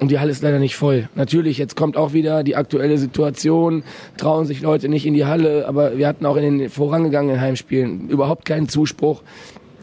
[0.00, 1.08] Und die Halle ist leider nicht voll.
[1.14, 3.84] Natürlich, jetzt kommt auch wieder die aktuelle Situation,
[4.16, 8.08] trauen sich Leute nicht in die Halle, aber wir hatten auch in den vorangegangenen Heimspielen
[8.08, 9.22] überhaupt keinen Zuspruch.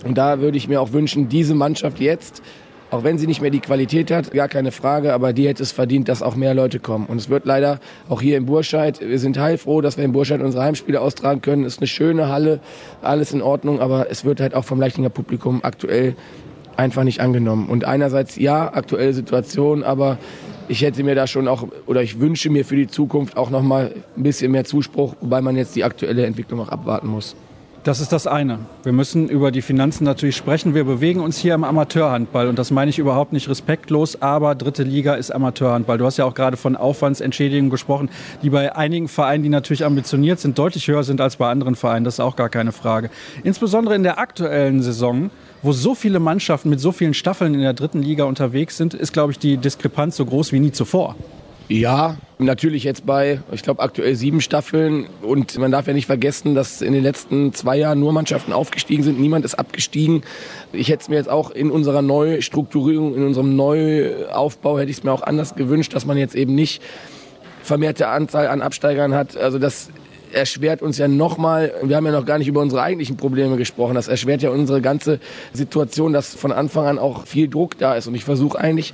[0.06, 2.42] Und da würde ich mir auch wünschen, diese Mannschaft jetzt,
[2.90, 5.72] auch wenn sie nicht mehr die Qualität hat, gar keine Frage, aber die hätte es
[5.72, 7.06] verdient, dass auch mehr Leute kommen.
[7.06, 7.80] Und es wird leider
[8.10, 11.64] auch hier in Burscheid, wir sind heilfroh, dass wir in Burscheid unsere Heimspiele austragen können.
[11.64, 12.60] Es ist eine schöne Halle,
[13.02, 16.16] alles in Ordnung, aber es wird halt auch vom Leichtinger Publikum aktuell
[16.76, 17.70] einfach nicht angenommen.
[17.70, 20.18] Und einerseits ja, aktuelle Situation, aber
[20.68, 23.94] ich hätte mir da schon auch, oder ich wünsche mir für die Zukunft auch nochmal
[24.18, 27.36] ein bisschen mehr Zuspruch, wobei man jetzt die aktuelle Entwicklung auch abwarten muss.
[27.84, 28.60] Das ist das eine.
[28.84, 30.76] Wir müssen über die Finanzen natürlich sprechen.
[30.76, 34.84] Wir bewegen uns hier im Amateurhandball und das meine ich überhaupt nicht respektlos, aber dritte
[34.84, 35.98] Liga ist Amateurhandball.
[35.98, 38.12] Du hast ja auch gerade von Aufwandsentschädigungen gesprochen,
[38.44, 42.06] die bei einigen Vereinen, die natürlich ambitioniert sind, deutlich höher sind als bei anderen Vereinen.
[42.06, 43.10] Das ist auch gar keine Frage.
[43.44, 45.32] Insbesondere in der aktuellen Saison,
[45.64, 49.12] wo so viele Mannschaften mit so vielen Staffeln in der dritten Liga unterwegs sind, ist,
[49.12, 51.16] glaube ich, die Diskrepanz so groß wie nie zuvor.
[51.72, 55.08] Ja, natürlich jetzt bei, ich glaube, aktuell sieben Staffeln.
[55.22, 59.04] Und man darf ja nicht vergessen, dass in den letzten zwei Jahren nur Mannschaften aufgestiegen
[59.04, 59.22] sind.
[59.22, 60.24] Niemand ist abgestiegen.
[60.74, 65.04] Ich hätte es mir jetzt auch in unserer Neustrukturierung, in unserem Neuaufbau, hätte ich es
[65.06, 66.82] mir auch anders gewünscht, dass man jetzt eben nicht
[67.64, 69.38] vermehrte Anzahl an Absteigern hat.
[69.38, 69.92] Also das
[70.34, 73.96] erschwert uns ja nochmal, wir haben ja noch gar nicht über unsere eigentlichen Probleme gesprochen,
[73.96, 75.20] das erschwert ja unsere ganze
[75.54, 78.08] Situation, dass von Anfang an auch viel Druck da ist.
[78.08, 78.94] Und ich versuche eigentlich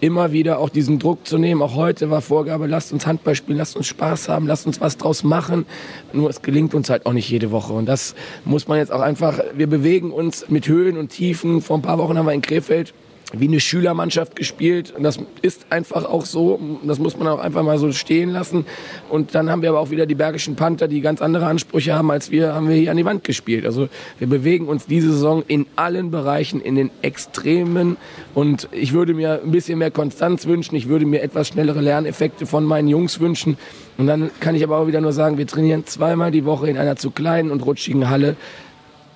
[0.00, 1.62] immer wieder auch diesen Druck zu nehmen.
[1.62, 4.96] Auch heute war Vorgabe, lasst uns Handball spielen, lasst uns Spaß haben, lasst uns was
[4.96, 5.66] draus machen.
[6.12, 7.72] Nur es gelingt uns halt auch nicht jede Woche.
[7.72, 11.60] Und das muss man jetzt auch einfach, wir bewegen uns mit Höhen und Tiefen.
[11.62, 12.94] Vor ein paar Wochen haben wir in Krefeld
[13.32, 14.94] wie eine Schülermannschaft gespielt.
[14.96, 16.60] Und das ist einfach auch so.
[16.84, 18.66] Das muss man auch einfach mal so stehen lassen.
[19.08, 22.10] Und dann haben wir aber auch wieder die Bergischen Panther, die ganz andere Ansprüche haben
[22.10, 23.66] als wir, haben wir hier an die Wand gespielt.
[23.66, 27.96] Also wir bewegen uns diese Saison in allen Bereichen, in den Extremen.
[28.34, 30.76] Und ich würde mir ein bisschen mehr Konstanz wünschen.
[30.76, 33.58] Ich würde mir etwas schnellere Lerneffekte von meinen Jungs wünschen.
[33.98, 36.78] Und dann kann ich aber auch wieder nur sagen, wir trainieren zweimal die Woche in
[36.78, 38.36] einer zu kleinen und rutschigen Halle.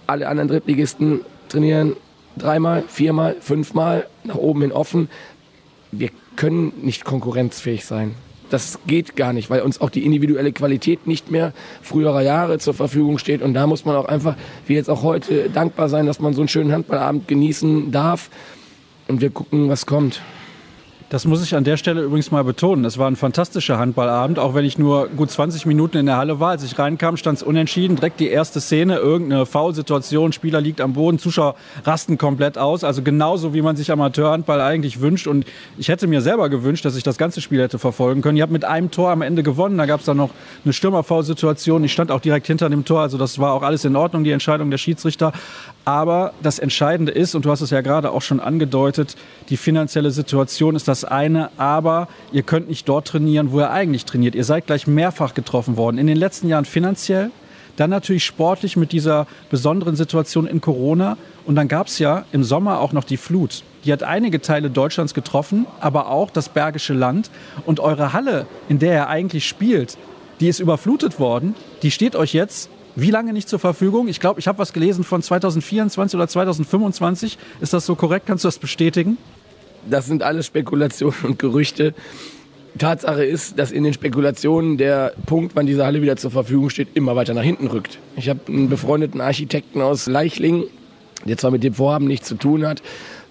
[0.09, 1.95] Alle anderen Drittligisten trainieren
[2.37, 5.09] dreimal, viermal, fünfmal nach oben hin offen.
[5.93, 8.15] Wir können nicht konkurrenzfähig sein.
[8.51, 11.53] das geht gar nicht, weil uns auch die individuelle Qualität nicht mehr
[11.83, 13.43] früherer Jahre zur Verfügung steht.
[13.43, 16.41] Und da muss man auch einfach, wie jetzt auch heute, dankbar sein, dass man so
[16.43, 18.29] einen schönen Handballabend genießen darf.
[19.09, 20.21] Und wir gucken, was kommt.
[21.11, 22.85] Das muss ich an der Stelle übrigens mal betonen.
[22.85, 26.39] Es war ein fantastischer Handballabend, auch wenn ich nur gut 20 Minuten in der Halle
[26.39, 26.51] war.
[26.51, 27.97] Als ich reinkam, stand es unentschieden.
[27.97, 32.85] Direkt die erste Szene, irgendeine Foulsituation, Spieler liegt am Boden, Zuschauer rasten komplett aus.
[32.85, 35.27] Also genauso, wie man sich Amateurhandball eigentlich wünscht.
[35.27, 35.47] Und
[35.77, 38.37] ich hätte mir selber gewünscht, dass ich das ganze Spiel hätte verfolgen können.
[38.37, 39.79] Ich habe mit einem Tor am Ende gewonnen.
[39.79, 40.31] Da gab es dann noch
[40.65, 41.83] eine Stürmerfoulsituation.
[41.83, 43.01] Ich stand auch direkt hinter dem Tor.
[43.01, 45.33] Also das war auch alles in Ordnung, die Entscheidung der Schiedsrichter.
[45.85, 49.17] Aber das Entscheidende ist, und du hast es ja gerade auch schon angedeutet,
[49.49, 54.05] die finanzielle Situation ist das eine, aber ihr könnt nicht dort trainieren, wo ihr eigentlich
[54.05, 54.35] trainiert.
[54.35, 55.99] Ihr seid gleich mehrfach getroffen worden.
[55.99, 57.31] In den letzten Jahren finanziell,
[57.77, 61.17] dann natürlich sportlich mit dieser besonderen Situation in Corona.
[61.47, 63.65] Und dann gab es ja im Sommer auch noch die Flut.
[63.87, 67.31] Die hat einige Teile Deutschlands getroffen, aber auch das Bergische Land.
[67.65, 69.97] Und eure Halle, in der ihr eigentlich spielt,
[70.41, 71.55] die ist überflutet worden.
[71.83, 72.69] Die steht euch jetzt
[73.01, 74.09] wie lange nicht zur Verfügung?
[74.09, 77.39] Ich glaube, ich habe was gelesen von 2024 oder 2025.
[77.61, 78.27] Ist das so korrekt?
[78.27, 79.17] Kannst du das bestätigen?
[79.89, 81.95] Das sind alles Spekulationen und Gerüchte.
[82.79, 86.89] Tatsache ist, dass in den Spekulationen der Punkt, wann diese Halle wieder zur Verfügung steht,
[86.95, 87.99] immer weiter nach hinten rückt.
[88.17, 90.65] Ich habe einen befreundeten Architekten aus Leichlingen,
[91.25, 92.83] der zwar mit dem Vorhaben nichts zu tun hat,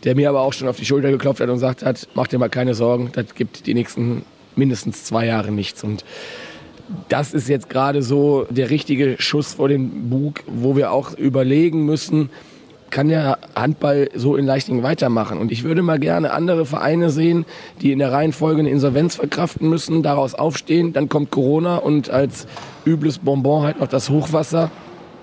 [0.04, 2.38] der mir aber auch schon auf die Schulter geklopft hat und gesagt hat, mach dir
[2.38, 4.24] mal keine Sorgen, das gibt die nächsten
[4.56, 5.84] mindestens zwei Jahre nichts.
[5.84, 6.04] Und
[7.08, 11.86] das ist jetzt gerade so der richtige Schuss vor den Bug, wo wir auch überlegen
[11.86, 12.30] müssen,
[12.90, 15.38] kann der Handball so in Leichting weitermachen.
[15.38, 17.46] Und ich würde mal gerne andere Vereine sehen,
[17.82, 20.94] die in der Reihenfolge eine Insolvenz verkraften müssen, daraus aufstehen.
[20.94, 22.48] Dann kommt Corona und als
[22.86, 24.72] übles Bonbon halt noch das Hochwasser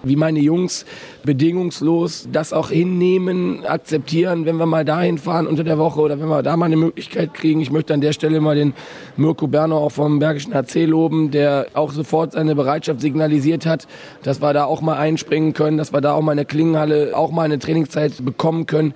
[0.06, 0.84] wie meine Jungs
[1.24, 6.28] bedingungslos das auch hinnehmen, akzeptieren, wenn wir mal dahin fahren unter der Woche oder wenn
[6.28, 7.60] wir da mal eine Möglichkeit kriegen.
[7.60, 8.74] Ich möchte an der Stelle mal den
[9.16, 13.86] Mirko Berner auch vom Bergischen HC loben, der auch sofort seine Bereitschaft signalisiert hat,
[14.22, 17.16] dass wir da auch mal einspringen können, dass wir da auch mal in der Klingenhalle
[17.16, 18.94] auch mal eine Trainingszeit bekommen können.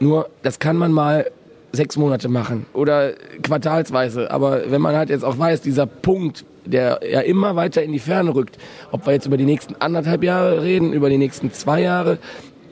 [0.00, 1.30] Nur, das kann man mal
[1.72, 4.30] sechs Monate machen oder quartalsweise.
[4.30, 7.98] Aber wenn man halt jetzt auch weiß, dieser Punkt, der ja immer weiter in die
[7.98, 8.58] Ferne rückt,
[8.92, 12.18] ob wir jetzt über die nächsten anderthalb Jahre reden, über die nächsten zwei Jahre,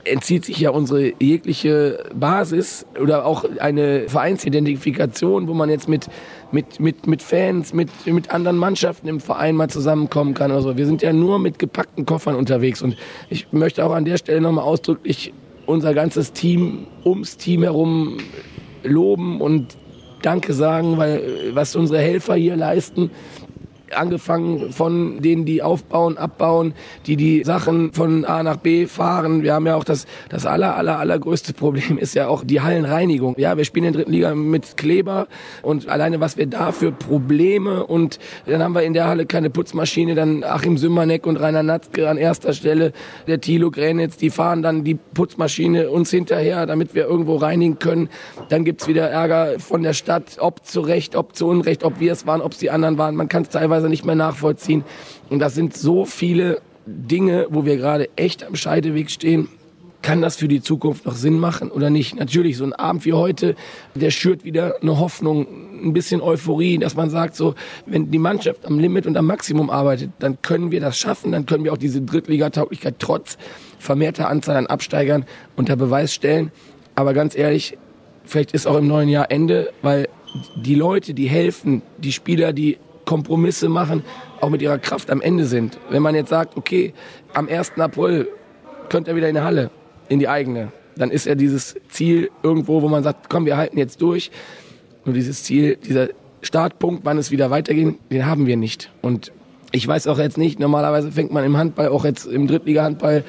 [0.07, 6.07] entzieht sich ja unsere jegliche Basis oder auch eine Vereinsidentifikation, wo man jetzt mit,
[6.51, 10.51] mit, mit, mit Fans, mit, mit anderen Mannschaften im Verein mal zusammenkommen kann.
[10.51, 12.95] Also wir sind ja nur mit gepackten Koffern unterwegs und
[13.29, 15.33] ich möchte auch an der Stelle nochmal ausdrücklich
[15.65, 18.17] unser ganzes Team ums Team herum
[18.83, 19.77] loben und
[20.23, 21.21] Danke sagen, weil
[21.53, 23.11] was unsere Helfer hier leisten,
[23.95, 26.73] angefangen von denen, die aufbauen, abbauen,
[27.05, 29.43] die die Sachen von A nach B fahren.
[29.43, 33.35] Wir haben ja auch das, das aller, aller, allergrößte Problem ist ja auch die Hallenreinigung.
[33.37, 35.27] Ja, wir spielen in der dritten Liga mit Kleber
[35.61, 39.49] und alleine was wir da für Probleme und dann haben wir in der Halle keine
[39.49, 42.93] Putzmaschine, dann Achim Sümmerneck und Rainer Natzke an erster Stelle,
[43.27, 48.09] der Thilo Grenitz, die fahren dann die Putzmaschine uns hinterher, damit wir irgendwo reinigen können.
[48.49, 52.11] Dann gibt's wieder Ärger von der Stadt, ob zu Recht, ob zu Unrecht, ob wir
[52.11, 53.15] es waren, ob es die anderen waren.
[53.15, 54.83] Man kann es teilweise teilweise nicht mehr nachvollziehen.
[55.29, 59.49] Und das sind so viele Dinge, wo wir gerade echt am Scheideweg stehen.
[60.01, 62.15] Kann das für die Zukunft noch Sinn machen oder nicht?
[62.15, 63.55] Natürlich, so ein Abend wie heute,
[63.93, 65.47] der schürt wieder eine Hoffnung,
[65.83, 67.55] ein bisschen Euphorie, dass man sagt, so,
[67.85, 71.45] wenn die Mannschaft am Limit und am Maximum arbeitet, dann können wir das schaffen, dann
[71.45, 73.37] können wir auch diese Drittligatauglichkeit trotz
[73.79, 75.25] vermehrter Anzahl an Absteigern
[75.55, 76.51] unter Beweis stellen.
[76.95, 77.77] Aber ganz ehrlich,
[78.23, 80.07] vielleicht ist auch im neuen Jahr Ende, weil
[80.55, 82.77] die Leute, die helfen, die Spieler, die
[83.07, 84.03] Kompromisse machen,
[84.39, 85.79] auch mit ihrer Kraft am Ende sind.
[85.89, 86.93] Wenn man jetzt sagt, okay,
[87.33, 87.71] am 1.
[87.79, 88.27] April
[88.89, 89.71] könnt ihr wieder in die Halle,
[90.09, 93.77] in die eigene, dann ist ja dieses Ziel irgendwo, wo man sagt, komm, wir halten
[93.77, 94.29] jetzt durch.
[95.05, 96.09] Nur dieses Ziel, dieser
[96.41, 98.91] Startpunkt, wann es wieder weitergeht, den haben wir nicht.
[99.01, 99.31] Und
[99.71, 103.23] ich weiß auch jetzt nicht, normalerweise fängt man im Handball, auch jetzt im Drittliga-Handball,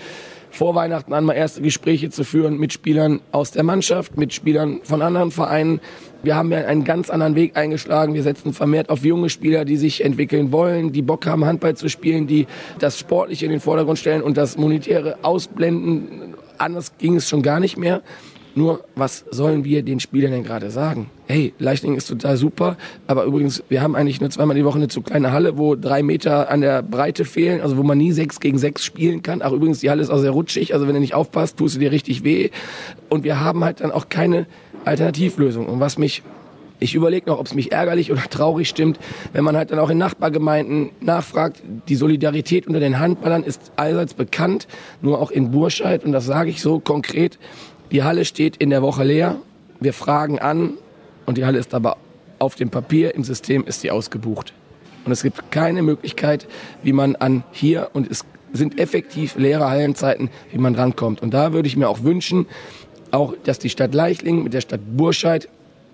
[0.59, 4.81] vor Weihnachten an, mal erste Gespräche zu führen mit Spielern aus der Mannschaft, mit Spielern
[4.83, 5.81] von anderen Vereinen.
[6.25, 8.13] Wir haben ja einen ganz anderen Weg eingeschlagen.
[8.13, 11.89] Wir setzen vermehrt auf junge Spieler, die sich entwickeln wollen, die Bock haben, Handball zu
[11.89, 12.49] spielen, die
[12.81, 16.35] das Sportliche in den Vordergrund stellen und das Monetäre ausblenden.
[16.59, 18.03] Anders ging es schon gar nicht mehr.
[18.59, 21.11] Nur, was sollen wir den Spielern denn gerade sagen?
[21.29, 24.89] Hey, Leichting ist total super, aber übrigens, wir haben eigentlich nur zweimal die Woche eine
[24.89, 28.41] zu kleine Halle, wo drei Meter an der Breite fehlen, also wo man nie sechs
[28.41, 29.43] gegen sechs spielen kann.
[29.43, 31.79] Ach, übrigens, die Halle ist auch sehr rutschig, also wenn du nicht aufpasst, tust du
[31.79, 32.51] dir richtig weh.
[33.09, 34.49] Und wir haben halt dann auch keine
[34.85, 35.69] Alternativlösung.
[35.69, 36.25] Und was mich
[36.81, 38.99] ich überlege noch, ob es mich ärgerlich oder traurig stimmt,
[39.33, 41.63] wenn man halt dann auch in Nachbargemeinden nachfragt.
[41.89, 44.69] Die Solidarität unter den Handballern ist allseits bekannt,
[45.03, 46.05] nur auch in Burscheid.
[46.05, 47.39] Und das sage ich so konkret.
[47.91, 49.37] Die Halle steht in der Woche leer.
[49.81, 50.75] Wir fragen an
[51.27, 51.97] und die Halle ist aber
[52.39, 54.53] auf dem Papier, im System ist die ausgebucht.
[55.05, 56.47] Und es gibt keine Möglichkeit,
[56.83, 61.23] wie man an hier und es sind effektiv leere Hallenzeiten, wie man rankommt.
[61.23, 62.47] Und da würde ich mir auch wünschen,
[63.11, 65.49] auch, dass die Stadt Leichling mit der Stadt Burscheid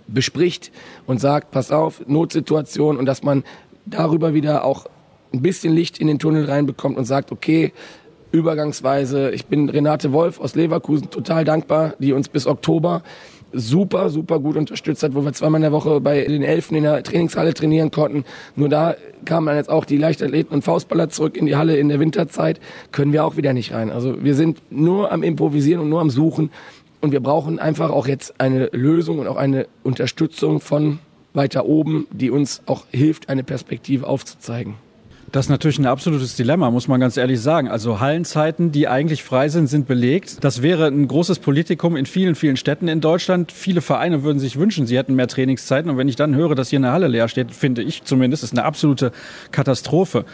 [0.07, 0.71] bespricht
[1.07, 3.45] und sagt, pass auf, Notsituation und dass man
[3.87, 4.87] darüber wieder auch
[5.33, 7.73] ein bisschen Licht in den Tunnel reinbekommt und sagt, okay,
[8.35, 13.03] übergangsweise, ich bin Renate Wolf aus Leverkusen total dankbar, die uns bis Oktober
[13.53, 16.83] super, super gut unterstützt hat, wo wir zweimal in der Woche bei den Elfen in
[16.83, 18.25] der Trainingshalle trainieren konnten.
[18.57, 21.89] Nur da kamen dann jetzt auch die Leichtathleten und Faustballer zurück in die Halle in
[21.89, 22.61] der Winterzeit,
[22.91, 23.91] können wir auch wieder nicht rein.
[23.91, 26.51] Also wir sind nur am Improvisieren und nur am Suchen
[27.01, 30.99] und wir brauchen einfach auch jetzt eine Lösung und auch eine Unterstützung von
[31.35, 34.75] weiter oben, die uns auch hilft, eine Perspektive aufzuzeigen.
[35.35, 37.67] Das ist natürlich ein absolutes Dilemma, muss man ganz ehrlich sagen.
[37.67, 40.37] Also Hallenzeiten, die eigentlich frei sind, sind belegt.
[40.45, 43.51] Das wäre ein großes Politikum in vielen, vielen Städten in Deutschland.
[43.51, 45.91] Viele Vereine würden sich wünschen, sie hätten mehr Trainingszeiten.
[45.91, 48.53] Und wenn ich dann höre, dass hier eine Halle leer steht, finde ich zumindest, ist
[48.53, 49.11] eine absolute
[49.51, 50.25] Katastrophe.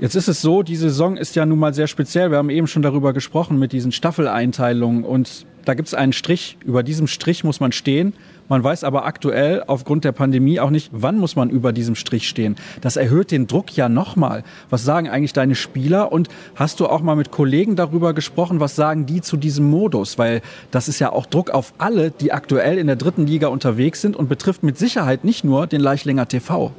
[0.00, 2.30] Jetzt ist es so, die Saison ist ja nun mal sehr speziell.
[2.30, 6.56] Wir haben eben schon darüber gesprochen mit diesen Staffeleinteilungen und da gibt es einen Strich.
[6.64, 8.14] Über diesem Strich muss man stehen.
[8.48, 12.28] Man weiß aber aktuell aufgrund der Pandemie auch nicht, wann muss man über diesem Strich
[12.28, 12.56] stehen.
[12.80, 14.44] Das erhöht den Druck ja nochmal.
[14.70, 16.12] Was sagen eigentlich deine Spieler?
[16.12, 18.60] Und hast du auch mal mit Kollegen darüber gesprochen?
[18.60, 20.18] Was sagen die zu diesem Modus?
[20.18, 24.00] Weil das ist ja auch Druck auf alle, die aktuell in der dritten Liga unterwegs
[24.00, 26.72] sind und betrifft mit Sicherheit nicht nur den Leichlinger TV.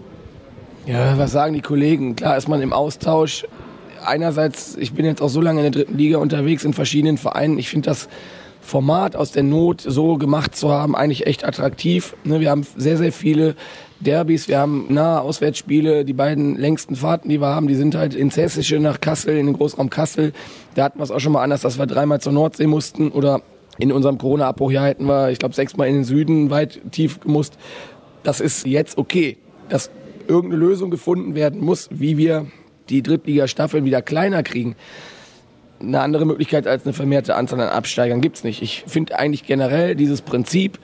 [0.85, 2.15] Ja, was sagen die Kollegen?
[2.15, 3.45] Klar ist man im Austausch.
[4.05, 7.57] Einerseits, ich bin jetzt auch so lange in der dritten Liga unterwegs in verschiedenen Vereinen.
[7.57, 8.07] Ich finde das
[8.67, 12.17] Format aus der Not so gemacht zu haben, eigentlich echt attraktiv.
[12.25, 13.55] Ne, wir haben sehr, sehr viele
[14.01, 18.13] Derbys, wir haben nahe Auswärtsspiele, die beiden längsten Fahrten, die wir haben, die sind halt
[18.13, 20.33] ins Hessische nach Kassel, in den Großraum Kassel.
[20.75, 23.41] Da hatten wir es auch schon mal anders, dass wir dreimal zur Nordsee mussten oder
[23.79, 27.57] in unserem Corona-Abbruchjahr hätten wir, ich glaube, sechsmal in den Süden weit tief gemusst.
[28.23, 29.37] Das ist jetzt okay,
[29.69, 29.89] dass
[30.27, 32.47] irgendeine Lösung gefunden werden muss, wie wir
[32.89, 34.75] die Drittliga-Staffeln wieder kleiner kriegen
[35.79, 38.61] eine andere Möglichkeit als eine vermehrte Anzahl an Absteigern gibt's nicht.
[38.61, 40.79] Ich finde eigentlich generell dieses Prinzip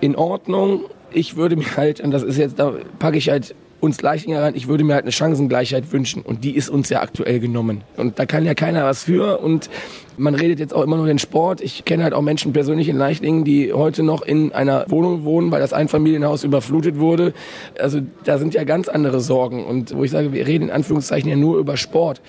[0.00, 0.84] in Ordnung.
[1.12, 4.54] Ich würde mir halt, und das ist jetzt, da packe ich halt uns Leichinger rein,
[4.54, 6.22] ich würde mir halt eine Chancengleichheit wünschen.
[6.22, 7.82] Und die ist uns ja aktuell genommen.
[7.96, 9.38] Und da kann ja keiner was für.
[9.38, 9.68] Und
[10.16, 11.60] man redet jetzt auch immer nur den Sport.
[11.60, 15.50] Ich kenne halt auch Menschen persönlich in Leichlingen, die heute noch in einer Wohnung wohnen,
[15.50, 17.34] weil das Einfamilienhaus überflutet wurde.
[17.76, 19.64] Also da sind ja ganz andere Sorgen.
[19.64, 22.22] Und wo ich sage, wir reden in Anführungszeichen ja nur über Sport.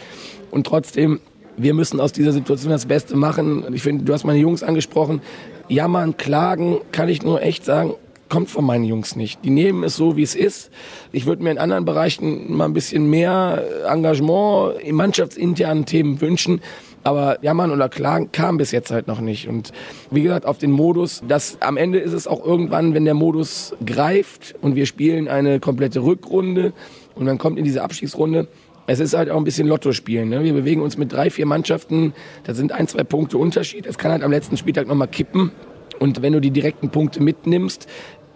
[0.50, 1.20] Und trotzdem
[1.58, 3.66] wir müssen aus dieser Situation das Beste machen.
[3.74, 5.22] Ich finde, du hast meine Jungs angesprochen.
[5.70, 7.94] Jammern, klagen, kann ich nur echt sagen,
[8.30, 9.46] kommt von meinen Jungs nicht.
[9.46, 10.72] Die nehmen es so, wie es ist.
[11.12, 16.62] Ich würde mir in anderen Bereichen mal ein bisschen mehr Engagement in mannschaftsinternen Themen wünschen.
[17.04, 19.48] Aber jammern oder klagen kam bis jetzt halt noch nicht.
[19.48, 19.72] Und
[20.10, 23.76] wie gesagt, auf den Modus, das am Ende ist es auch irgendwann, wenn der Modus
[23.86, 26.74] greift und wir spielen eine komplette Rückrunde
[27.16, 28.48] und man kommt in diese Abschiedsrunde,
[28.88, 30.30] es ist halt auch ein bisschen Lotto spielen.
[30.30, 30.44] Ne?
[30.44, 32.14] Wir bewegen uns mit drei, vier Mannschaften.
[32.44, 33.86] Da sind ein, zwei Punkte Unterschied.
[33.86, 35.52] Es kann halt am letzten Spieltag nochmal kippen.
[36.00, 37.88] Und wenn du die direkten Punkte mitnimmst,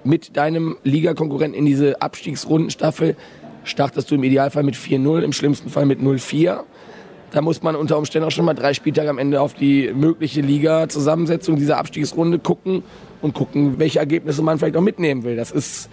[0.04, 3.16] mit deinem Ligakonkurrenten in diese Abstiegsrundenstaffel,
[3.66, 6.62] startest du im Idealfall mit 4-0, im schlimmsten Fall mit 0-4.
[7.32, 10.40] Da muss man unter Umständen auch schon mal drei Spieltage am Ende auf die mögliche
[10.40, 12.84] Liga-Zusammensetzung dieser Abstiegsrunde gucken
[13.22, 15.36] und gucken, welche Ergebnisse man vielleicht auch mitnehmen will.
[15.36, 15.90] Das ist,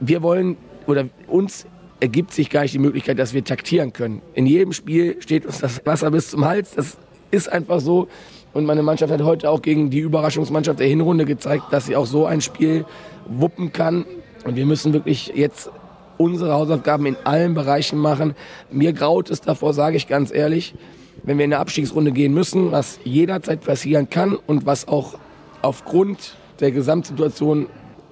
[0.00, 1.66] wir wollen oder uns
[2.00, 4.22] ergibt sich gar nicht die Möglichkeit, dass wir taktieren können.
[4.34, 6.74] In jedem Spiel steht uns das Wasser bis zum Hals.
[6.74, 6.96] Das
[7.30, 8.08] ist einfach so.
[8.52, 12.06] Und meine Mannschaft hat heute auch gegen die Überraschungsmannschaft der Hinrunde gezeigt, dass sie auch
[12.06, 12.84] so ein Spiel
[13.26, 14.06] wuppen kann.
[14.44, 15.70] Und wir müssen wirklich jetzt
[16.18, 18.34] unsere Hausaufgaben in allen Bereichen machen.
[18.70, 20.74] Mir graut es davor, sage ich ganz ehrlich,
[21.22, 25.18] wenn wir in eine Abstiegsrunde gehen müssen, was jederzeit passieren kann und was auch
[25.62, 27.66] aufgrund der Gesamtsituation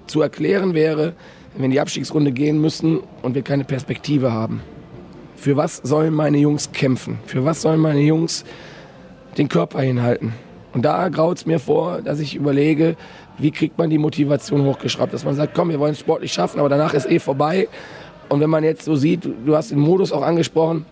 [0.06, 1.14] zu erklären wäre,
[1.56, 4.62] wenn die Abstiegsrunde gehen müssen und wir keine Perspektive haben.
[5.36, 7.18] Für was sollen meine Jungs kämpfen?
[7.26, 8.44] Für was sollen meine Jungs
[9.36, 10.32] den Körper hinhalten?
[10.72, 12.96] Und da graut es mir vor, dass ich überlege,
[13.38, 16.58] wie kriegt man die Motivation hochgeschraubt, dass man sagt, komm, wir wollen es sportlich schaffen,
[16.58, 17.68] aber danach ist eh vorbei.
[18.28, 20.86] Und wenn man jetzt so sieht, du hast den Modus auch angesprochen,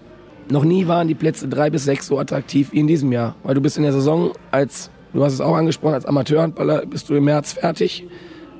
[0.51, 3.35] noch nie waren die Plätze drei bis sechs so attraktiv wie in diesem Jahr.
[3.43, 7.09] Weil du bist in der Saison als, du hast es auch angesprochen, als Amateurhandballer bist
[7.09, 8.07] du im März fertig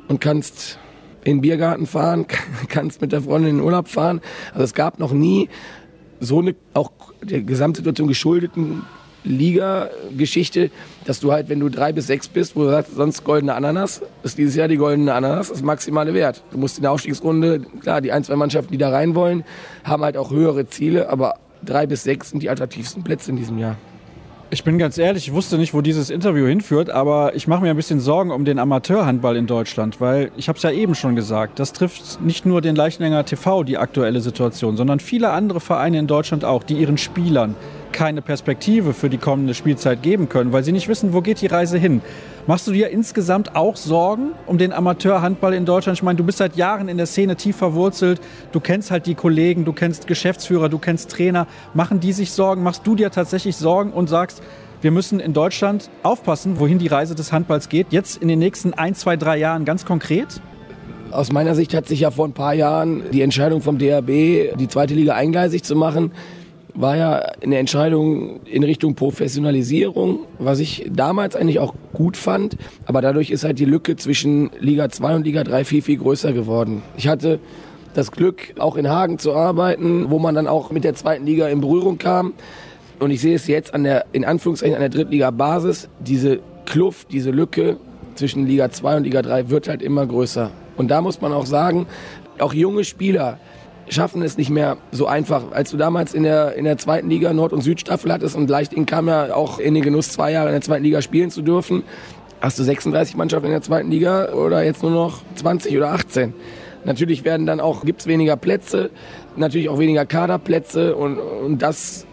[0.09, 0.79] und kannst
[1.25, 2.27] in den Biergarten fahren,
[2.69, 4.21] kannst mit der Freundin in den Urlaub fahren.
[4.53, 5.49] Also es gab noch nie
[6.21, 6.93] so eine auch
[7.23, 8.83] der Gesamtsituation geschuldeten
[9.25, 10.71] Liga-Geschichte,
[11.05, 14.03] dass du halt, wenn du drei bis sechs bist, wo du sagst, sonst goldene Ananas,
[14.23, 16.43] ist dieses Jahr die goldene Ananas das maximale Wert.
[16.51, 19.45] Du musst in der Aufstiegsrunde, klar, die ein, zwei Mannschaften, die da rein wollen,
[19.85, 23.59] haben halt auch höhere Ziele, aber drei bis sechs sind die attraktivsten Plätze in diesem
[23.59, 23.77] Jahr.
[24.53, 27.71] Ich bin ganz ehrlich, ich wusste nicht, wo dieses Interview hinführt, aber ich mache mir
[27.71, 31.17] ein bisschen Sorgen um den Amateurhandball in Deutschland, weil ich habe es ja eben schon
[31.17, 35.99] gesagt, das trifft nicht nur den Leichtenlänger TV, die aktuelle Situation, sondern viele andere Vereine
[35.99, 37.57] in Deutschland auch, die ihren Spielern
[37.93, 41.47] keine Perspektive für die kommende Spielzeit geben können, weil sie nicht wissen, wo geht die
[41.47, 42.01] Reise hin.
[42.47, 45.99] Machst du dir insgesamt auch Sorgen um den Amateurhandball in Deutschland?
[45.99, 48.21] Ich meine, du bist seit Jahren in der Szene tief verwurzelt.
[48.51, 51.47] Du kennst halt die Kollegen, du kennst Geschäftsführer, du kennst Trainer.
[51.75, 52.63] Machen die sich Sorgen?
[52.63, 54.43] Machst du dir tatsächlich Sorgen und sagst,
[54.81, 57.89] wir müssen in Deutschland aufpassen, wohin die Reise des Handballs geht?
[57.91, 60.41] Jetzt in den nächsten ein, zwei, drei Jahren ganz konkret?
[61.13, 64.69] Aus meiner Sicht hat sich ja vor ein paar Jahren die Entscheidung vom DRB, die
[64.69, 66.11] zweite Liga eingleisig zu machen,
[66.75, 72.57] war ja eine Entscheidung in Richtung Professionalisierung, was ich damals eigentlich auch gut fand.
[72.87, 76.33] Aber dadurch ist halt die Lücke zwischen Liga 2 und Liga 3 viel, viel größer
[76.33, 76.83] geworden.
[76.97, 77.41] Ich hatte
[77.95, 81.49] das Glück, auch in Hagen zu arbeiten, wo man dann auch mit der zweiten Liga
[81.49, 82.33] in Berührung kam.
[82.99, 85.89] Und ich sehe es jetzt an der, in Anführungszeichen, an der Drittliga-Basis.
[85.99, 87.77] Diese Kluft, diese Lücke
[88.15, 90.51] zwischen Liga 2 und Liga 3 wird halt immer größer.
[90.77, 91.87] Und da muss man auch sagen,
[92.39, 93.39] auch junge Spieler,
[93.89, 95.53] schaffen es nicht mehr so einfach.
[95.53, 98.87] Als du damals in der, in der zweiten Liga Nord- und Südstaffel hattest und Leichting
[98.87, 101.83] kam ja auch in den Genuss, zwei Jahre in der zweiten Liga spielen zu dürfen,
[102.41, 106.35] hast du 36 Mannschaften in der zweiten Liga oder jetzt nur noch 20 oder 18.
[106.85, 108.91] Natürlich werden dann auch, gibt's weniger Plätze,
[109.37, 112.07] natürlich auch weniger Kaderplätze und, und das,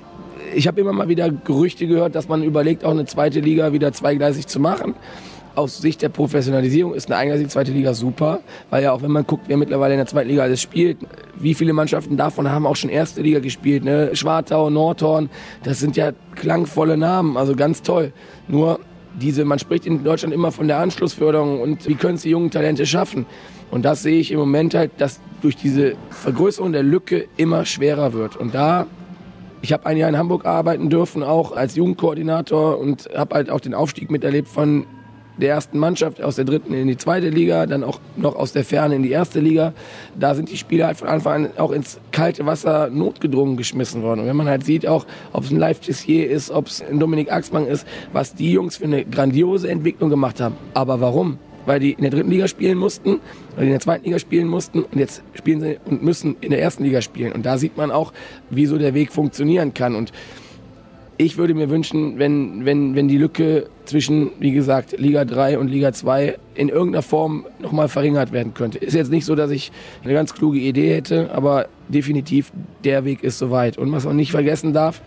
[0.53, 3.91] ich habe immer mal wieder Gerüchte gehört, dass man überlegt, auch eine zweite Liga wieder
[3.91, 4.93] zweigleisig zu machen
[5.55, 8.39] aus Sicht der Professionalisierung ist eine eingleisige zweite Liga super,
[8.69, 10.97] weil ja auch wenn man guckt, wer mittlerweile in der zweiten Liga alles spielt,
[11.35, 14.15] wie viele Mannschaften davon haben auch schon erste Liga gespielt, ne?
[14.15, 15.29] Schwartau, Nordhorn,
[15.63, 18.13] das sind ja klangvolle Namen, also ganz toll.
[18.47, 18.79] Nur
[19.19, 22.51] diese, man spricht in Deutschland immer von der Anschlussförderung und wie können es die jungen
[22.51, 23.25] Talente schaffen.
[23.71, 28.13] Und das sehe ich im Moment halt, dass durch diese Vergrößerung der Lücke immer schwerer
[28.13, 28.35] wird.
[28.35, 28.87] Und da
[29.61, 33.59] ich habe ein Jahr in Hamburg arbeiten dürfen, auch als Jugendkoordinator und habe halt auch
[33.59, 34.85] den Aufstieg miterlebt von
[35.39, 38.63] der ersten Mannschaft aus der dritten in die zweite Liga, dann auch noch aus der
[38.63, 39.73] Ferne in die erste Liga.
[40.19, 44.21] Da sind die Spieler halt von Anfang an auch ins kalte Wasser notgedrungen geschmissen worden.
[44.21, 46.99] Und wenn man halt sieht, auch ob es ein Live Tissier ist, ob es ein
[46.99, 50.55] Dominik Axmann ist, was die Jungs für eine grandiose Entwicklung gemacht haben.
[50.73, 51.37] Aber warum?
[51.65, 53.19] Weil die in der dritten Liga spielen mussten,
[53.55, 56.49] weil die in der zweiten Liga spielen mussten und jetzt spielen sie und müssen in
[56.49, 57.31] der ersten Liga spielen.
[57.31, 58.11] Und da sieht man auch,
[58.49, 59.95] wie so der Weg funktionieren kann.
[59.95, 60.11] Und
[61.21, 65.67] ich würde mir wünschen, wenn, wenn, wenn die Lücke zwischen, wie gesagt, Liga 3 und
[65.67, 68.77] Liga 2 in irgendeiner Form nochmal verringert werden könnte.
[68.77, 72.53] Ist jetzt nicht so, dass ich eine ganz kluge Idee hätte, aber definitiv
[72.85, 73.77] der Weg ist soweit.
[73.77, 75.01] Und was man nicht vergessen darf,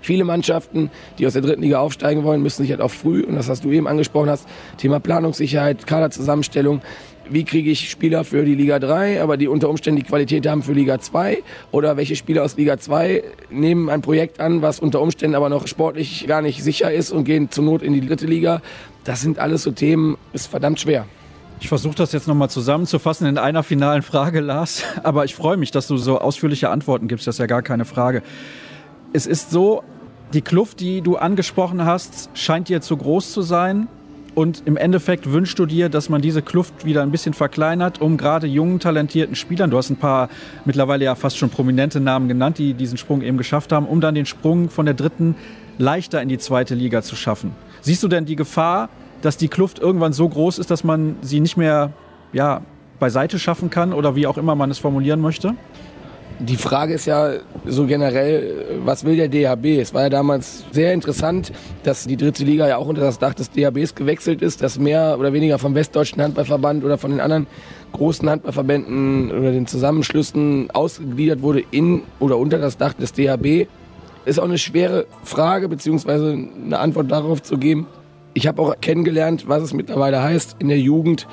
[0.00, 3.34] viele Mannschaften, die aus der dritten Liga aufsteigen wollen, müssen sich halt auch früh, und
[3.34, 4.48] das hast du eben angesprochen hast,
[4.78, 6.80] Thema Planungssicherheit, Kaderzusammenstellung,
[7.30, 10.62] wie kriege ich Spieler für die Liga 3, aber die unter Umständen die Qualität haben
[10.62, 15.00] für Liga 2 oder welche Spieler aus Liga 2 nehmen ein Projekt an, was unter
[15.00, 18.26] Umständen aber noch sportlich gar nicht sicher ist und gehen zur Not in die dritte
[18.26, 18.60] Liga.
[19.04, 21.06] Das sind alles so Themen, ist verdammt schwer.
[21.60, 24.82] Ich versuche das jetzt nochmal zusammenzufassen in einer finalen Frage, Lars.
[25.02, 27.26] Aber ich freue mich, dass du so ausführliche Antworten gibst.
[27.26, 28.22] Das ist ja gar keine Frage.
[29.12, 29.84] Es ist so,
[30.32, 33.88] die Kluft, die du angesprochen hast, scheint dir zu groß zu sein.
[34.40, 38.16] Und im Endeffekt wünschst du dir, dass man diese Kluft wieder ein bisschen verkleinert, um
[38.16, 40.30] gerade jungen, talentierten Spielern, du hast ein paar
[40.64, 44.14] mittlerweile ja fast schon prominente Namen genannt, die diesen Sprung eben geschafft haben, um dann
[44.14, 45.34] den Sprung von der dritten
[45.76, 47.52] leichter in die zweite Liga zu schaffen.
[47.82, 48.88] Siehst du denn die Gefahr,
[49.20, 51.92] dass die Kluft irgendwann so groß ist, dass man sie nicht mehr
[52.32, 52.62] ja,
[52.98, 55.54] beiseite schaffen kann oder wie auch immer man es formulieren möchte?
[56.42, 57.34] Die Frage ist ja
[57.66, 59.78] so generell, was will der DHB?
[59.78, 63.34] Es war ja damals sehr interessant, dass die dritte Liga ja auch unter das Dach
[63.34, 67.46] des DHBs gewechselt ist, dass mehr oder weniger vom Westdeutschen Handballverband oder von den anderen
[67.92, 73.68] großen Handballverbänden oder den Zusammenschlüssen ausgegliedert wurde in oder unter das Dach des DHB.
[74.24, 76.32] Ist auch eine schwere Frage, beziehungsweise
[76.64, 77.86] eine Antwort darauf zu geben.
[78.32, 81.26] Ich habe auch kennengelernt, was es mittlerweile heißt, in der Jugend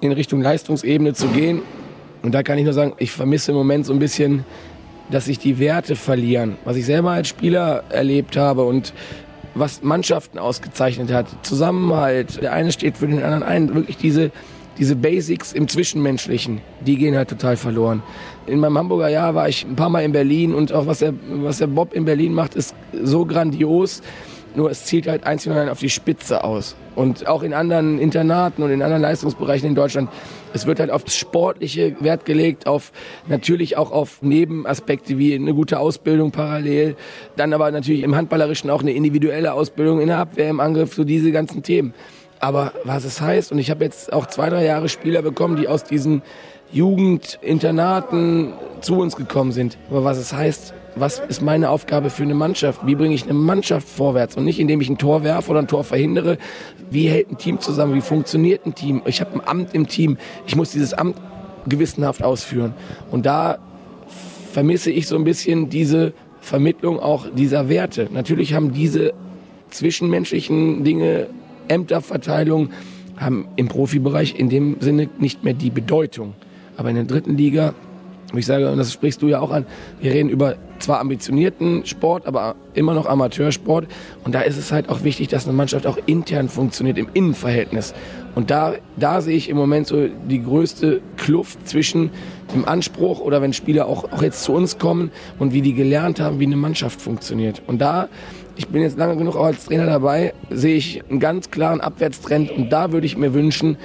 [0.00, 1.60] in Richtung Leistungsebene zu gehen
[2.22, 4.44] und da kann ich nur sagen, ich vermisse im Moment so ein bisschen,
[5.10, 6.56] dass sich die Werte verlieren.
[6.64, 8.92] Was ich selber als Spieler erlebt habe und
[9.54, 11.26] was Mannschaften ausgezeichnet hat.
[11.42, 13.74] Zusammenhalt, der eine steht für den anderen ein.
[13.74, 14.30] Wirklich diese,
[14.78, 18.02] diese Basics im Zwischenmenschlichen, die gehen halt total verloren.
[18.46, 21.14] In meinem Hamburger Jahr war ich ein paar Mal in Berlin und auch was der,
[21.28, 24.02] was der Bob in Berlin macht, ist so grandios.
[24.54, 26.74] Nur es zielt halt einzig und allein auf die Spitze aus.
[26.94, 30.08] Und auch in anderen Internaten und in anderen Leistungsbereichen in Deutschland,
[30.52, 32.92] es wird halt auf das Sportliche Wert gelegt, auf
[33.28, 36.96] natürlich auch auf Nebenaspekte wie eine gute Ausbildung parallel,
[37.36, 41.04] dann aber natürlich im Handballerischen auch eine individuelle Ausbildung in der Abwehr, im Angriff, so
[41.04, 41.94] diese ganzen Themen.
[42.40, 45.66] Aber was es heißt, und ich habe jetzt auch zwei, drei Jahre Spieler bekommen, die
[45.66, 46.22] aus diesen
[46.70, 49.78] Jugendinternaten zu uns gekommen sind.
[49.90, 52.86] Aber was es heißt, was ist meine Aufgabe für eine Mannschaft?
[52.86, 54.36] Wie bringe ich eine Mannschaft vorwärts?
[54.36, 56.38] Und nicht, indem ich ein Tor werfe oder ein Tor verhindere.
[56.90, 57.94] Wie hält ein Team zusammen?
[57.94, 59.02] Wie funktioniert ein Team?
[59.06, 60.16] Ich habe ein Amt im Team.
[60.46, 61.16] Ich muss dieses Amt
[61.68, 62.74] gewissenhaft ausführen.
[63.10, 63.58] Und da
[64.52, 68.08] vermisse ich so ein bisschen diese Vermittlung auch dieser Werte.
[68.10, 69.12] Natürlich haben diese
[69.70, 71.26] zwischenmenschlichen Dinge,
[71.68, 72.70] Ämterverteilung,
[73.16, 76.34] haben im Profibereich in dem Sinne nicht mehr die Bedeutung.
[76.76, 77.74] Aber in der dritten Liga,
[78.34, 79.66] ich sage, und das sprichst du ja auch an,
[80.00, 83.86] wir reden über zwar ambitionierten Sport, aber immer noch Amateursport.
[84.24, 87.94] Und da ist es halt auch wichtig, dass eine Mannschaft auch intern funktioniert, im Innenverhältnis.
[88.34, 92.10] Und da, da sehe ich im Moment so die größte Kluft zwischen
[92.54, 96.20] dem Anspruch oder wenn Spieler auch, auch jetzt zu uns kommen und wie die gelernt
[96.20, 97.62] haben, wie eine Mannschaft funktioniert.
[97.66, 98.08] Und da
[98.58, 102.50] ich bin jetzt lange genug auch als Trainer dabei, sehe ich einen ganz klaren Abwärtstrend
[102.50, 103.76] und da würde ich mir wünschen,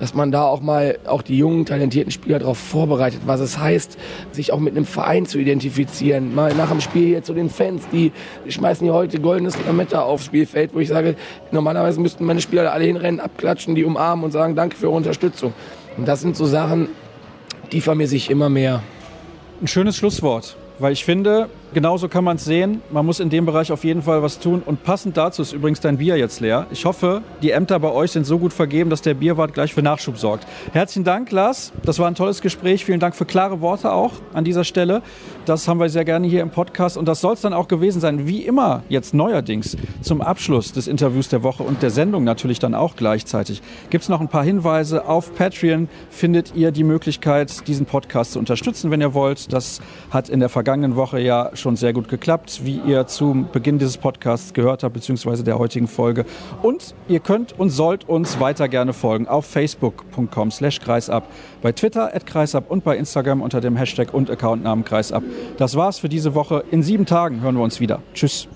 [0.00, 3.98] dass man da auch mal auch die jungen, talentierten Spieler darauf vorbereitet, was es heißt,
[4.32, 6.34] sich auch mit einem Verein zu identifizieren.
[6.34, 8.10] Mal nach dem Spiel hier zu den Fans, die,
[8.48, 11.14] schmeißen hier heute goldenes Lametta aufs Spielfeld, wo ich sage,
[11.52, 14.96] normalerweise müssten meine Spieler da alle hinrennen, abklatschen, die umarmen und sagen, danke für eure
[14.96, 15.52] Unterstützung.
[15.96, 16.88] Und das sind so Sachen,
[17.70, 18.82] die vermisse ich immer mehr.
[19.60, 22.82] Ein schönes Schlusswort, weil ich finde, genauso kann man es sehen.
[22.90, 24.62] Man muss in dem Bereich auf jeden Fall was tun.
[24.64, 26.66] Und passend dazu ist übrigens dein Bier jetzt leer.
[26.70, 29.82] Ich hoffe, die Ämter bei euch sind so gut vergeben, dass der Bierwart gleich für
[29.82, 30.46] Nachschub sorgt.
[30.72, 31.72] Herzlichen Dank, Lars.
[31.84, 32.84] Das war ein tolles Gespräch.
[32.84, 35.02] Vielen Dank für klare Worte auch an dieser Stelle.
[35.46, 36.96] Das haben wir sehr gerne hier im Podcast.
[36.96, 38.26] Und das soll es dann auch gewesen sein.
[38.26, 42.74] Wie immer jetzt neuerdings zum Abschluss des Interviews der Woche und der Sendung natürlich dann
[42.74, 43.62] auch gleichzeitig.
[43.90, 45.06] Gibt es noch ein paar Hinweise.
[45.06, 49.52] Auf Patreon findet ihr die Möglichkeit, diesen Podcast zu unterstützen, wenn ihr wollt.
[49.52, 53.78] Das hat in der vergangenen Woche ja schon sehr gut geklappt, wie ihr zu Beginn
[53.78, 56.24] dieses Podcasts gehört habt, beziehungsweise der heutigen Folge.
[56.62, 61.28] Und ihr könnt und sollt uns weiter gerne folgen auf facebook.com slash kreisab,
[61.62, 65.22] bei Twitter at kreisab und bei Instagram unter dem Hashtag und Accountnamen kreisab.
[65.56, 66.64] Das war's für diese Woche.
[66.70, 68.02] In sieben Tagen hören wir uns wieder.
[68.14, 68.48] Tschüss.